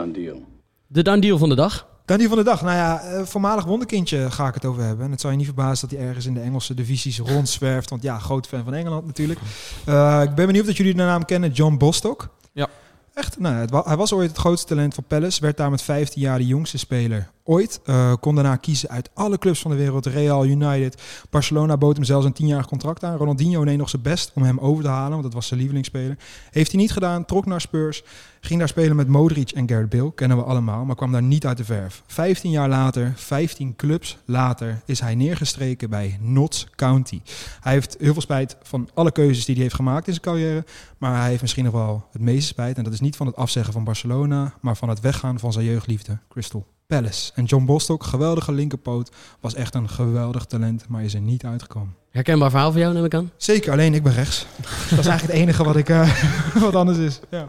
Done 0.00 0.12
deal. 0.12 0.42
De 0.86 1.02
done 1.02 1.20
deal 1.20 1.38
van 1.38 1.48
de 1.48 1.54
dag. 1.54 1.88
Dan 2.04 2.18
die 2.18 2.28
van 2.28 2.36
de 2.36 2.44
dag. 2.44 2.62
Nou 2.62 2.74
ja, 2.76 3.00
eh, 3.00 3.22
voormalig 3.22 3.64
wonderkindje 3.64 4.30
ga 4.30 4.48
ik 4.48 4.54
het 4.54 4.64
over 4.64 4.82
hebben. 4.82 5.04
En 5.04 5.10
het 5.10 5.20
zou 5.20 5.32
je 5.32 5.38
niet 5.38 5.46
verbazen 5.48 5.88
dat 5.88 5.98
hij 5.98 6.08
ergens 6.08 6.26
in 6.26 6.34
de 6.34 6.40
Engelse 6.40 6.74
divisies 6.74 7.18
rondzwerft. 7.30 7.90
Want 7.90 8.02
ja, 8.02 8.18
groot 8.18 8.46
fan 8.46 8.64
van 8.64 8.74
Engeland 8.74 9.06
natuurlijk. 9.06 9.40
Eh, 9.86 10.20
ik 10.22 10.34
ben 10.34 10.46
benieuwd 10.46 10.66
dat 10.66 10.76
jullie 10.76 10.94
de 10.94 11.02
naam 11.02 11.24
kennen. 11.24 11.50
John 11.50 11.76
Bostock. 11.76 12.28
Ja. 12.52 12.68
Echt, 13.14 13.38
nou, 13.38 13.54
het 13.54 13.70
wa- 13.70 13.82
hij 13.86 13.96
was 13.96 14.12
ooit 14.12 14.28
het 14.28 14.38
grootste 14.38 14.66
talent 14.66 14.94
van 14.94 15.04
Palace. 15.06 15.40
Werd 15.40 15.56
daar 15.56 15.70
met 15.70 15.82
15 15.82 16.20
jaar 16.20 16.38
de 16.38 16.46
jongste 16.46 16.78
speler 16.78 17.30
ooit. 17.44 17.80
Eh, 17.84 18.12
kon 18.20 18.34
daarna 18.34 18.56
kiezen 18.56 18.88
uit 18.88 19.10
alle 19.14 19.38
clubs 19.38 19.60
van 19.60 19.70
de 19.70 19.76
wereld. 19.76 20.06
Real, 20.06 20.46
United. 20.46 21.02
Barcelona 21.30 21.76
bood 21.76 21.96
hem 21.96 22.04
zelfs 22.04 22.26
een 22.26 22.36
10-jarig 22.42 22.66
contract 22.66 23.04
aan. 23.04 23.16
Ronaldinho 23.16 23.64
deed 23.64 23.78
nog 23.78 23.88
zijn 23.88 24.02
best 24.02 24.32
om 24.34 24.42
hem 24.42 24.58
over 24.58 24.82
te 24.84 24.90
halen. 24.90 25.10
Want 25.10 25.22
dat 25.22 25.34
was 25.34 25.46
zijn 25.46 25.60
lievelingsspeler. 25.60 26.18
Heeft 26.50 26.70
hij 26.70 26.80
niet 26.80 26.92
gedaan. 26.92 27.24
Trok 27.24 27.46
naar 27.46 27.60
Spurs. 27.60 28.02
Ging 28.40 28.58
daar 28.58 28.68
spelen 28.68 28.96
met 28.96 29.08
Modric 29.08 29.50
en 29.50 29.68
Gareth 29.68 29.88
Bale, 29.88 30.14
kennen 30.14 30.36
we 30.36 30.42
allemaal, 30.42 30.84
maar 30.84 30.96
kwam 30.96 31.12
daar 31.12 31.22
niet 31.22 31.46
uit 31.46 31.56
de 31.56 31.64
verf. 31.64 32.02
15 32.06 32.50
jaar 32.50 32.68
later, 32.68 33.12
15 33.16 33.76
clubs 33.76 34.18
later, 34.24 34.82
is 34.84 35.00
hij 35.00 35.14
neergestreken 35.14 35.90
bij 35.90 36.18
Notts 36.20 36.66
County. 36.74 37.20
Hij 37.60 37.72
heeft 37.72 37.96
heel 37.98 38.12
veel 38.12 38.22
spijt 38.22 38.56
van 38.62 38.88
alle 38.94 39.12
keuzes 39.12 39.44
die 39.44 39.54
hij 39.54 39.64
heeft 39.64 39.74
gemaakt 39.74 40.06
in 40.06 40.12
zijn 40.12 40.24
carrière, 40.24 40.64
maar 40.98 41.20
hij 41.20 41.28
heeft 41.28 41.42
misschien 41.42 41.64
nog 41.64 41.72
wel 41.72 42.06
het 42.12 42.22
meeste 42.22 42.46
spijt. 42.46 42.76
En 42.76 42.84
dat 42.84 42.92
is 42.92 43.00
niet 43.00 43.16
van 43.16 43.26
het 43.26 43.36
afzeggen 43.36 43.72
van 43.72 43.84
Barcelona, 43.84 44.54
maar 44.60 44.76
van 44.76 44.88
het 44.88 45.00
weggaan 45.00 45.38
van 45.38 45.52
zijn 45.52 45.64
jeugdliefde, 45.64 46.18
Crystal 46.28 46.66
Palace. 46.90 47.30
En 47.34 47.44
John 47.44 47.64
Bostock, 47.64 48.04
geweldige 48.04 48.52
linkerpoot, 48.52 49.10
was 49.40 49.54
echt 49.54 49.74
een 49.74 49.88
geweldig 49.88 50.44
talent, 50.44 50.88
maar 50.88 51.04
is 51.04 51.14
er 51.14 51.20
niet 51.20 51.44
uitgekomen. 51.44 51.94
Herkenbaar 52.10 52.50
verhaal 52.50 52.70
voor 52.70 52.80
jou, 52.80 52.94
neem 52.94 53.04
ik 53.04 53.14
aan. 53.14 53.30
Zeker, 53.36 53.72
alleen 53.72 53.94
ik 53.94 54.02
ben 54.02 54.12
rechts. 54.12 54.46
dat 54.90 54.98
is 54.98 55.06
eigenlijk 55.06 55.22
het 55.22 55.30
enige 55.30 55.64
wat, 55.64 55.76
ik, 55.76 55.88
eh, 55.88 56.24
wat 56.64 56.74
anders 56.74 56.98
is. 56.98 57.20
Ja. 57.30 57.48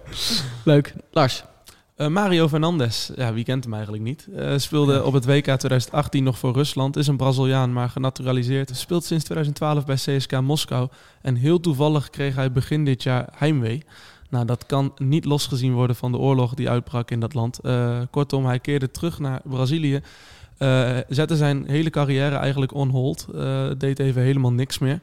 Leuk. 0.64 0.94
Lars. 1.12 1.44
Eh, 1.96 2.08
Mario 2.08 2.48
Fernandes, 2.48 3.12
ja, 3.16 3.34
wie 3.34 3.44
kent 3.44 3.64
hem 3.64 3.74
eigenlijk 3.74 4.04
niet? 4.04 4.28
Eh, 4.36 4.54
speelde 4.58 5.04
op 5.04 5.14
het 5.14 5.26
WK 5.26 5.44
2018 5.44 6.24
nog 6.24 6.38
voor 6.38 6.54
Rusland. 6.54 6.98
Is 6.98 7.08
een 7.08 7.18
Braziliaan, 7.18 7.74
maar 7.74 7.90
genaturaliseerd. 7.90 8.78
Speelt 8.78 9.04
sinds 9.04 9.24
2012 9.24 9.86
bij 9.86 9.96
CSK 9.96 10.42
Moskou. 10.42 10.88
En 11.22 11.36
heel 11.36 11.60
toevallig 11.60 12.10
kreeg 12.10 12.36
hij 12.36 12.52
begin 12.52 12.86
dit 12.86 13.04
jaar 13.04 13.30
heimwee. 13.36 13.84
Nou, 14.32 14.46
dat 14.46 14.66
kan 14.66 14.94
niet 14.98 15.26
losgezien 15.26 15.74
worden 15.74 15.96
van 15.96 16.12
de 16.12 16.18
oorlog 16.18 16.54
die 16.54 16.70
uitbrak 16.70 17.12
in 17.12 17.20
dat 17.20 17.34
land. 17.34 17.60
Eh, 17.60 18.00
kortom, 18.12 18.46
hij 18.46 18.60
keerde 18.60 18.92
terug 18.92 19.20
naar 19.20 19.42
Brazilië. 19.44 20.02
Eh, 20.58 20.98
zette 21.10 21.36
zijn 21.36 21.64
hele 21.68 21.90
carrière 21.90 22.36
eigenlijk 22.36 22.74
on 22.74 22.90
hold. 22.90 23.28
Eh, 23.36 23.70
deed 23.78 24.00
even 24.00 24.22
helemaal 24.22 24.52
niks 24.52 24.80
meer. 24.80 25.00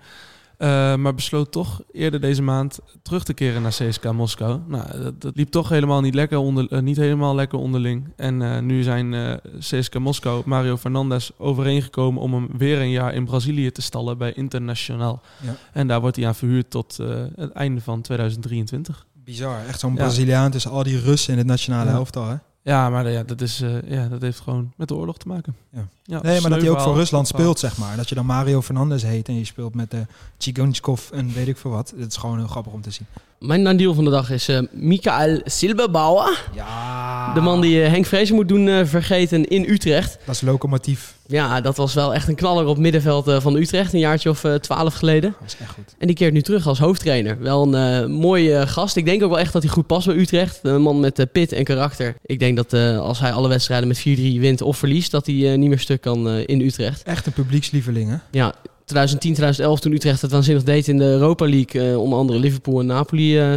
Maar 0.99 1.14
besloot 1.14 1.52
toch 1.52 1.82
eerder 1.92 2.20
deze 2.20 2.42
maand 2.42 2.78
terug 3.02 3.25
te 3.25 3.35
keren 3.35 3.62
naar 3.62 3.70
CSK 3.70 4.12
Moskou. 4.12 4.61
Nou, 4.66 5.02
dat, 5.02 5.20
dat 5.20 5.37
liep 5.37 5.50
toch 5.50 5.68
helemaal 5.68 6.00
niet, 6.00 6.14
lekker 6.14 6.38
onder, 6.38 6.82
niet 6.82 6.97
helemaal 6.97 7.35
lekker 7.35 7.58
onderling. 7.58 8.12
En 8.16 8.66
nu 8.66 8.82
zijn 8.82 9.40
CSK 9.58 9.99
Moskou, 9.99 10.42
Mario 10.44 10.76
Fernandes, 10.76 11.30
overeengekomen 11.37 12.23
om 12.23 12.35
hem 12.35 12.49
weer 12.56 12.80
een 12.80 12.90
jaar 12.90 13.14
in 13.14 13.25
Brazilië 13.25 13.70
te 13.70 13.82
stallen 13.82 14.18
bij 14.18 14.32
Internationaal. 14.32 15.20
Ja. 15.40 15.56
En 15.73 15.87
daar 15.87 16.00
wordt 16.00 16.16
hij 16.16 16.26
aan 16.26 16.35
verhuurd 16.35 16.70
tot 16.70 16.97
het 17.37 17.52
einde 17.52 17.80
van 17.80 18.00
2023. 18.00 19.06
Bizar, 19.28 19.66
echt 19.66 19.80
zo'n 19.80 19.90
Ja. 19.90 19.97
Braziliaan 19.97 20.50
tussen 20.50 20.70
al 20.70 20.82
die 20.82 21.00
Russen 21.00 21.32
in 21.32 21.38
het 21.38 21.47
nationale 21.47 21.90
Ja. 21.90 21.97
elftal. 21.97 22.28
Hè? 22.28 22.35
Ja, 22.62 22.90
maar 22.90 23.11
ja, 23.11 23.23
dat, 23.23 23.40
is, 23.40 23.61
eh, 23.61 23.90
ja, 23.90 24.08
dat 24.08 24.20
heeft 24.23 24.40
gewoon 24.40 24.73
met 24.76 24.88
de 24.88 24.94
oorlog 24.94 25.18
te 25.18 25.28
maken. 25.28 25.56
Ja. 25.73 25.88
Ja, 26.04 26.23
nee, 26.23 26.40
maar 26.40 26.50
dat 26.50 26.61
hij 26.61 26.70
ook 26.70 26.80
voor. 26.80 26.94
Rusland 26.94 27.26
speelt, 27.28 27.58
zeg 27.58 27.76
maar. 27.78 27.97
Dat 27.97 28.08
je 28.08 28.14
dan 28.14 28.26
Mario 28.26 28.62
Fernandes 28.62 29.02
heet 29.02 29.28
en 29.28 29.35
je 29.35 29.44
speelt 29.44 29.75
met 29.75 29.90
de 29.90 30.06
Chigonchkov 30.38 31.11
en 31.11 31.32
weet 31.32 31.49
ik 31.49 31.56
veel 31.56 31.70
wat. 31.70 31.92
Het 31.99 32.11
is 32.11 32.16
gewoon 32.16 32.38
heel 32.38 32.47
grappig 32.47 32.73
om 32.73 32.80
te 32.80 32.90
zien. 32.90 33.06
Mijn 33.38 33.64
done 33.64 33.76
deal 33.76 33.95
van 33.95 34.04
de 34.04 34.11
dag 34.11 34.30
is 34.30 34.49
eh 34.49 34.59
Mikael 34.71 35.40
Silberbauer. 35.45 36.45
Ja. 36.54 37.35
De 37.35 37.40
man 37.40 37.61
die 37.61 37.83
eh, 37.83 37.90
Henk 37.90 38.07
Vrezen 38.07 38.35
moet 38.35 38.49
doen 38.49 38.68
eh, 38.68 38.85
vergeten 38.85 39.49
in 39.49 39.64
Utrecht. 39.68 40.18
Dat 40.25 40.35
is 40.35 40.40
locomotief. 40.40 41.14
Ja, 41.26 41.61
dat 41.61 41.76
was 41.76 41.95
wel 41.95 42.14
echt 42.14 42.28
een 42.28 42.35
knaller 42.35 42.62
op 42.62 42.75
het 42.75 42.78
middenveld 42.78 43.42
van 43.42 43.57
Utrecht. 43.57 43.92
Een 43.92 43.99
jaartje 43.99 44.30
of 44.30 44.45
twaalf 44.61 44.95
geleden. 44.95 45.35
Dat 45.40 45.49
is 45.49 45.57
echt 45.61 45.71
goed. 45.71 45.95
En 45.99 46.07
die 46.07 46.16
keert 46.16 46.33
nu 46.33 46.42
terug 46.42 46.66
als 46.66 46.78
hoofdtrainer. 46.78 47.38
Wel 47.40 47.75
een 47.75 48.11
mooie 48.11 48.66
gast. 48.66 48.97
Ik 48.97 49.04
denk 49.04 49.23
ook 49.23 49.30
wel 49.30 49.38
echt 49.38 49.52
dat 49.52 49.62
hij 49.62 49.71
goed 49.71 49.87
past 49.87 50.07
bij 50.07 50.16
Utrecht. 50.16 50.59
Een 50.62 50.83
man 50.83 51.00
met 51.00 51.26
pit 51.33 51.52
en 51.52 51.64
karakter. 51.64 52.14
Ik 52.23 52.38
denk 52.38 52.57
dat 52.57 52.73
als 52.99 53.18
hij 53.21 53.33
alle 53.33 53.49
wedstrijden 53.49 53.88
met 53.88 53.99
4-3 53.99 54.02
wint 54.40 54.62
of 54.62 54.76
verliest... 54.76 55.11
dat 55.11 55.26
hij 55.26 55.57
niet 55.57 55.68
meer 55.68 55.78
stuk 55.78 56.00
kan 56.00 56.28
in 56.28 56.61
Utrecht. 56.61 57.02
Echt 57.02 57.26
een 57.26 57.33
publiekslieveling, 57.33 58.11
hè? 58.11 58.16
Ja, 58.30 58.54
2010, 58.88 59.33
2011 59.35 59.80
toen 59.80 59.92
Utrecht 59.92 60.23
het 60.23 60.30
waanzinnig 60.30 60.62
deed 60.64 60.88
in 60.88 60.99
de 60.99 61.04
Europa 61.04 61.49
League. 61.49 61.90
eh, 61.90 62.00
onder 62.00 62.18
andere 62.18 62.38
Liverpool 62.38 62.80
en 62.80 62.87
Napoli 62.87 63.38
eh 63.38 63.57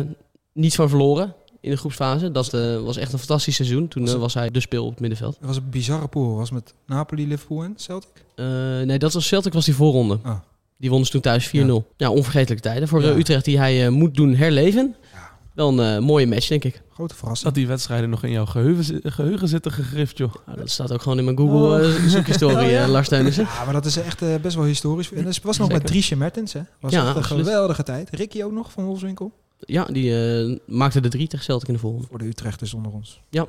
niets 0.53 0.75
van 0.75 0.89
verloren 0.89 1.33
in 1.61 1.69
de 1.69 1.77
groepsfase. 1.77 2.31
Dat 2.31 2.53
eh, 2.53 2.81
was 2.81 2.97
echt 2.97 3.13
een 3.13 3.19
fantastisch 3.19 3.55
seizoen. 3.55 3.87
Toen 3.87 4.07
eh, 4.07 4.13
was 4.13 4.33
hij 4.33 4.51
de 4.51 4.59
speel 4.59 4.83
op 4.85 4.91
het 4.91 4.99
middenveld. 4.99 5.37
Dat 5.39 5.47
was 5.47 5.57
een 5.57 5.69
bizarre 5.69 6.07
pool. 6.07 6.35
Was 6.35 6.51
met 6.51 6.73
Napoli, 6.85 7.27
Liverpool 7.27 7.63
en 7.63 7.73
Celtic. 7.75 8.25
Nee, 8.85 8.99
dat 8.99 9.13
was 9.13 9.27
Celtic 9.27 9.53
was 9.53 9.65
die 9.65 9.75
voorronde. 9.75 10.19
Ah. 10.23 10.35
Die 10.77 10.89
wonnen 10.89 11.07
ze 11.07 11.13
toen 11.13 11.21
thuis 11.21 11.47
4-0. 11.47 11.51
Ja, 11.97 12.11
onvergetelijke 12.11 12.63
tijden 12.63 12.87
voor 12.87 13.03
Ja. 13.03 13.15
Utrecht 13.15 13.45
die 13.45 13.57
hij 13.57 13.89
moet 13.89 14.15
doen 14.15 14.35
herleven. 14.35 14.95
Wel 15.53 15.69
een 15.79 15.95
eh, 15.95 16.01
mooie 16.05 16.27
match, 16.27 16.47
denk 16.47 16.63
ik. 16.63 16.81
Grote 16.93 17.15
verrassing. 17.15 17.45
Dat 17.47 17.55
die 17.57 17.67
wedstrijden 17.67 18.09
nog 18.09 18.23
in 18.23 18.31
jouw 18.31 18.45
geheugen, 18.45 19.01
geheugen 19.03 19.47
zitten 19.47 19.71
gegrift, 19.71 20.17
joh. 20.17 20.33
Nou, 20.45 20.57
dat 20.57 20.69
staat 20.69 20.91
ook 20.91 21.01
gewoon 21.01 21.17
in 21.17 21.23
mijn 21.23 21.37
Google 21.37 21.81
eh, 21.81 22.03
zoekhistorie, 22.07 22.57
Oh, 22.57 22.71
ja. 22.71 22.83
eh, 22.83 22.89
Lars 22.89 23.07
Teunissen. 23.07 23.43
Ja, 23.43 23.63
maar 23.63 23.73
dat 23.73 23.85
is 23.85 23.97
echt 23.97 24.21
eh, 24.21 24.35
best 24.41 24.55
wel 24.55 24.65
historisch. 24.65 25.11
En 25.11 25.23
dat 25.23 25.39
was 25.41 25.57
nog 25.57 25.67
Zeker. 25.67 25.81
met 25.81 25.91
Driesje 25.91 26.15
Mertens, 26.15 26.53
hè? 26.53 26.61
Was 26.79 26.91
Ja, 26.91 27.07
echt 27.07 27.15
een 27.15 27.23
geweldige 27.23 27.83
tijd. 27.83 28.09
Ricky 28.11 28.43
ook 28.43 28.51
nog 28.51 28.71
van 28.71 28.83
Wolfswinkel. 28.85 29.31
Ja, 29.59 29.83
die 29.85 30.15
eh, 30.39 30.57
maakte 30.65 31.01
de 31.01 31.07
drie 31.09 31.27
tegen 31.27 31.45
Celtic 31.45 31.67
in 31.67 31.73
de 31.73 31.79
volgende. 31.79 32.07
Voor 32.07 32.17
de 32.17 32.25
Utrechters 32.25 32.73
onder 32.73 32.91
ons. 32.91 33.21
Ja. 33.29 33.47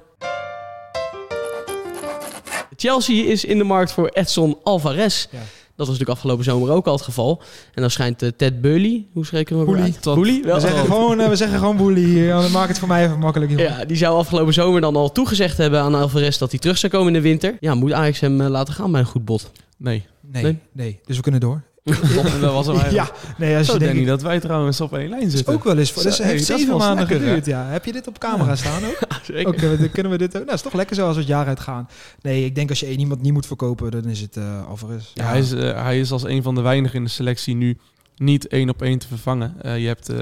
Chelsea 2.76 3.24
is 3.24 3.44
in 3.44 3.58
de 3.58 3.64
markt 3.64 3.92
voor 3.92 4.08
Edson 4.08 4.58
Alvarez. 4.62 5.26
Ja. 5.30 5.38
Dat 5.86 5.90
was 5.90 5.98
natuurlijk 5.98 6.10
afgelopen 6.18 6.44
zomer 6.44 6.70
ook 6.70 6.86
al 6.86 6.92
het 6.92 7.02
geval. 7.02 7.42
En 7.74 7.80
dan 7.82 7.90
schijnt 7.90 8.22
eh, 8.22 8.28
Ted 8.36 8.60
Bully, 8.60 9.06
hoe 9.12 9.26
spreken 9.26 9.58
we 9.58 9.64
hem 9.64 9.72
Bully. 9.72 9.84
uit? 10.04 10.14
Bully? 10.14 10.42
Wel, 10.42 10.54
We 10.54 10.60
zeggen 10.60 10.84
gewoon, 10.84 11.20
eh, 11.20 11.28
we 11.28 11.36
zeggen 11.36 11.58
gewoon 11.58 11.76
boelie 11.76 12.06
hier. 12.06 12.24
Ja, 12.24 12.48
Maak 12.48 12.68
het 12.68 12.78
voor 12.78 12.88
mij 12.88 13.04
even 13.04 13.18
makkelijk. 13.18 13.50
jongen. 13.50 13.64
Ja, 13.66 13.84
die 13.84 13.96
zou 13.96 14.16
afgelopen 14.18 14.52
zomer 14.54 14.80
dan 14.80 14.96
al 14.96 15.12
toegezegd 15.12 15.56
hebben 15.56 15.80
aan 15.80 15.94
Alvarez 15.94 16.38
dat 16.38 16.50
hij 16.50 16.60
terug 16.60 16.78
zou 16.78 16.92
komen 16.92 17.06
in 17.06 17.12
de 17.12 17.20
winter. 17.28 17.56
Ja, 17.60 17.74
moet 17.74 17.92
Ajax 17.92 18.20
hem 18.20 18.40
eh, 18.40 18.48
laten 18.48 18.74
gaan 18.74 18.90
bij 18.92 19.00
een 19.00 19.06
goed 19.06 19.24
bod? 19.24 19.50
Nee. 19.76 20.04
Nee, 20.32 20.42
Nee? 20.42 20.58
nee, 20.72 21.00
Dus 21.04 21.16
we 21.16 21.22
kunnen 21.22 21.40
door. 21.40 21.62
dat 22.40 22.52
was 22.52 22.66
hem 22.66 22.76
eigenlijk. 22.78 22.92
Ja, 22.92 23.10
nee, 23.36 23.56
als 23.56 23.66
Zo 23.66 23.72
je 23.72 23.78
denk 23.78 23.90
denkt... 23.92 23.98
ik 24.00 24.06
dat 24.06 24.22
wij 24.22 24.40
trouwens 24.40 24.80
op 24.80 24.96
één 24.96 25.08
lijn 25.08 25.22
is 25.22 25.32
zitten. 25.32 25.54
ook 25.54 25.64
wel 25.64 25.78
eens... 25.78 25.92
voor- 25.92 26.02
Dus 26.02 26.18
heeft 26.18 26.48
dat 26.48 26.56
is 26.58 26.62
zeven 26.64 26.78
maanden 26.78 27.06
geduurd, 27.06 27.46
ja. 27.46 27.64
Heb 27.66 27.84
je 27.84 27.92
dit 27.92 28.06
op 28.06 28.18
camera 28.18 28.56
staan 28.56 28.82
ook? 28.84 28.98
Oké, 29.48 29.76
dan 29.78 29.90
kunnen 29.90 30.12
we 30.12 30.18
dit 30.18 30.36
ook... 30.36 30.42
Nou, 30.42 30.54
is 30.54 30.62
toch 30.62 30.72
lekker 30.72 30.96
zo 30.96 31.04
als 31.06 31.14
we 31.14 31.20
het 31.20 31.28
jaar 31.30 31.46
uitgaan. 31.46 31.88
Nee, 32.20 32.44
ik 32.44 32.54
denk 32.54 32.68
als 32.68 32.80
je 32.80 32.86
één 32.86 32.98
iemand 32.98 33.22
niet 33.22 33.32
moet 33.32 33.46
verkopen, 33.46 33.90
dan 33.90 34.04
is 34.04 34.20
het 34.20 34.36
eh 34.36 34.66
Alvarez. 34.68 35.10
Ja, 35.14 35.24
Hij, 35.24 35.38
is, 35.38 35.52
eh, 35.52 35.82
hij 35.82 36.00
is 36.00 36.10
als 36.12 36.24
een 36.24 36.42
van 36.42 36.54
de 36.54 36.60
weinigen 36.60 36.96
in 36.98 37.04
de 37.04 37.10
selectie 37.10 37.54
nu 37.54 37.76
niet 38.16 38.46
één 38.48 38.68
op 38.68 38.82
één 38.82 38.98
te 38.98 39.06
vervangen. 39.06 39.54
Eh, 39.62 39.78
je 39.78 39.86
hebt 39.86 40.08
eh, 40.08 40.18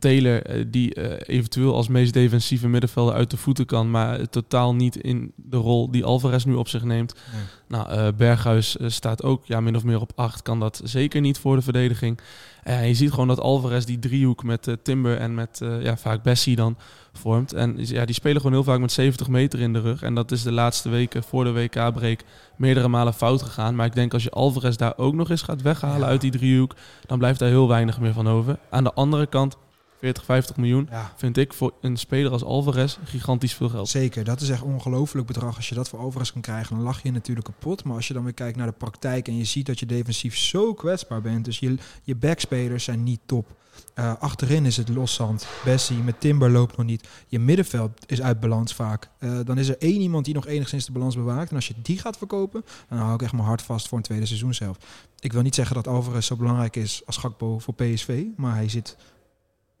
Taylor, 0.00 0.42
eh, 0.42 0.64
die 0.68 0.94
eh, 0.94 1.36
eventueel 1.36 1.74
als 1.74 1.88
meest 1.88 2.12
defensieve 2.12 2.68
middenvelder 2.68 3.14
uit 3.14 3.30
de 3.30 3.36
voeten 3.36 3.66
kan, 3.66 3.90
maar 3.90 4.18
eh, 4.18 4.24
totaal 4.24 4.74
niet 4.74 4.96
in 4.96 5.32
de 5.36 5.56
rol 5.56 5.90
die 5.90 6.04
Alvarez 6.04 6.44
nu 6.44 6.54
op 6.54 6.68
zich 6.68 6.84
neemt. 6.84 7.14
Nee. 7.32 7.42
Nou, 7.68 8.12
Berghuis 8.12 8.76
staat 8.86 9.22
ook 9.22 9.46
ja, 9.46 9.60
min 9.60 9.76
of 9.76 9.84
meer 9.84 10.00
op 10.00 10.12
8, 10.14 10.42
kan 10.42 10.60
dat 10.60 10.80
zeker 10.84 11.20
niet 11.20 11.38
voor 11.38 11.56
de 11.56 11.62
verdediging. 11.62 12.18
En 12.62 12.88
je 12.88 12.94
ziet 12.94 13.10
gewoon 13.10 13.28
dat 13.28 13.40
Alvarez 13.40 13.84
die 13.84 13.98
driehoek 13.98 14.42
met 14.42 14.76
Timber 14.82 15.16
en 15.16 15.34
met 15.34 15.60
ja, 15.82 15.96
vaak 15.96 16.22
Bessie 16.22 16.56
dan 16.56 16.76
vormt. 17.12 17.52
En 17.52 17.74
ja, 17.76 18.04
die 18.04 18.14
spelen 18.14 18.36
gewoon 18.36 18.52
heel 18.52 18.64
vaak 18.64 18.78
met 18.78 18.92
70 18.92 19.28
meter 19.28 19.60
in 19.60 19.72
de 19.72 19.80
rug. 19.80 20.02
En 20.02 20.14
dat 20.14 20.30
is 20.30 20.42
de 20.42 20.52
laatste 20.52 20.88
weken 20.88 21.22
voor 21.22 21.44
de 21.44 21.52
WK-break 21.52 22.20
meerdere 22.56 22.88
malen 22.88 23.14
fout 23.14 23.42
gegaan. 23.42 23.74
Maar 23.74 23.86
ik 23.86 23.94
denk 23.94 24.12
als 24.12 24.22
je 24.22 24.30
Alvarez 24.30 24.76
daar 24.76 24.96
ook 24.96 25.14
nog 25.14 25.30
eens 25.30 25.42
gaat 25.42 25.62
weghalen 25.62 26.00
Ja. 26.00 26.06
uit 26.06 26.20
die 26.20 26.30
driehoek, 26.30 26.74
dan 27.06 27.18
blijft 27.18 27.38
daar 27.38 27.48
heel 27.48 27.68
weinig 27.68 28.00
meer 28.00 28.12
van 28.12 28.28
over. 28.28 28.58
Aan 28.70 28.84
de 28.84 28.92
andere 28.92 29.26
kant, 29.26 29.56
40, 30.00 30.24
50 30.24 30.56
miljoen, 30.56 30.86
Ja, 30.90 31.12
vind 31.16 31.36
ik 31.36 31.52
voor 31.52 31.72
een 31.80 31.96
speler 31.96 32.32
als 32.32 32.44
Alvarez 32.44 32.96
gigantisch 33.04 33.54
veel 33.54 33.68
geld. 33.68 33.88
zeker. 33.88 34.24
Dat 34.24 34.40
is 34.40 34.48
echt 34.48 34.62
ongelooflijk 34.62 35.26
bedrag. 35.26 35.56
Als 35.56 35.68
je 35.68 35.74
dat 35.74 35.88
voor 35.88 35.98
Alvarez 35.98 36.32
kan 36.32 36.40
krijgen, 36.40 36.74
dan 36.76 36.84
lach 36.84 37.02
je 37.02 37.12
natuurlijk 37.12 37.46
kapot. 37.46 37.84
Maar 37.84 37.94
als 37.96 38.08
je 38.08 38.14
dan 38.14 38.24
weer 38.24 38.34
kijkt 38.34 38.56
naar 38.56 38.66
de 38.66 38.72
praktijk 38.72 39.28
en 39.28 39.36
je 39.36 39.44
ziet 39.44 39.66
dat 39.66 39.78
je 39.78 39.86
defensief 39.86 40.36
zo 40.36 40.74
kwetsbaar 40.74 41.20
bent. 41.20 41.44
Dus 41.44 41.58
je, 41.58 41.74
je 42.02 42.14
backspelers 42.16 42.84
zijn 42.84 43.02
niet 43.02 43.20
top. 43.26 43.58
Eh, 43.94 44.12
achterin 44.18 44.66
is 44.66 44.76
het 44.76 44.88
loszand. 44.88 45.46
Bessie 45.64 45.96
met 45.96 46.20
Timber 46.20 46.50
loopt 46.50 46.76
nog 46.76 46.86
niet. 46.86 47.08
Je 47.26 47.38
middenveld 47.38 47.90
is 48.06 48.22
uit 48.22 48.40
balans 48.40 48.74
vaak. 48.74 49.10
Eh, 49.18 49.38
dan 49.44 49.58
is 49.58 49.68
er 49.68 49.78
één 49.78 50.00
iemand 50.00 50.24
die 50.24 50.34
nog 50.34 50.46
enigszins 50.46 50.86
de 50.86 50.92
balans 50.92 51.14
bewaakt. 51.14 51.50
En 51.50 51.56
als 51.56 51.68
je 51.68 51.74
die 51.82 51.98
gaat 51.98 52.16
verkopen, 52.18 52.64
dan 52.88 52.98
hou 52.98 53.14
ik 53.14 53.22
echt 53.22 53.32
mijn 53.32 53.44
hart 53.44 53.62
vast 53.62 53.88
voor 53.88 53.98
een 53.98 54.04
tweede 54.04 54.26
seizoen 54.26 54.54
zelf. 54.54 54.76
Ik 55.18 55.32
wil 55.32 55.42
niet 55.42 55.54
zeggen 55.54 55.74
dat 55.74 55.86
Alvarez 55.88 56.26
zo 56.26 56.36
belangrijk 56.36 56.76
is 56.76 57.02
als 57.06 57.16
Gakpo 57.16 57.58
voor 57.58 57.74
PSV. 57.74 58.22
Maar 58.36 58.54
hij 58.54 58.68
zit 58.68 58.96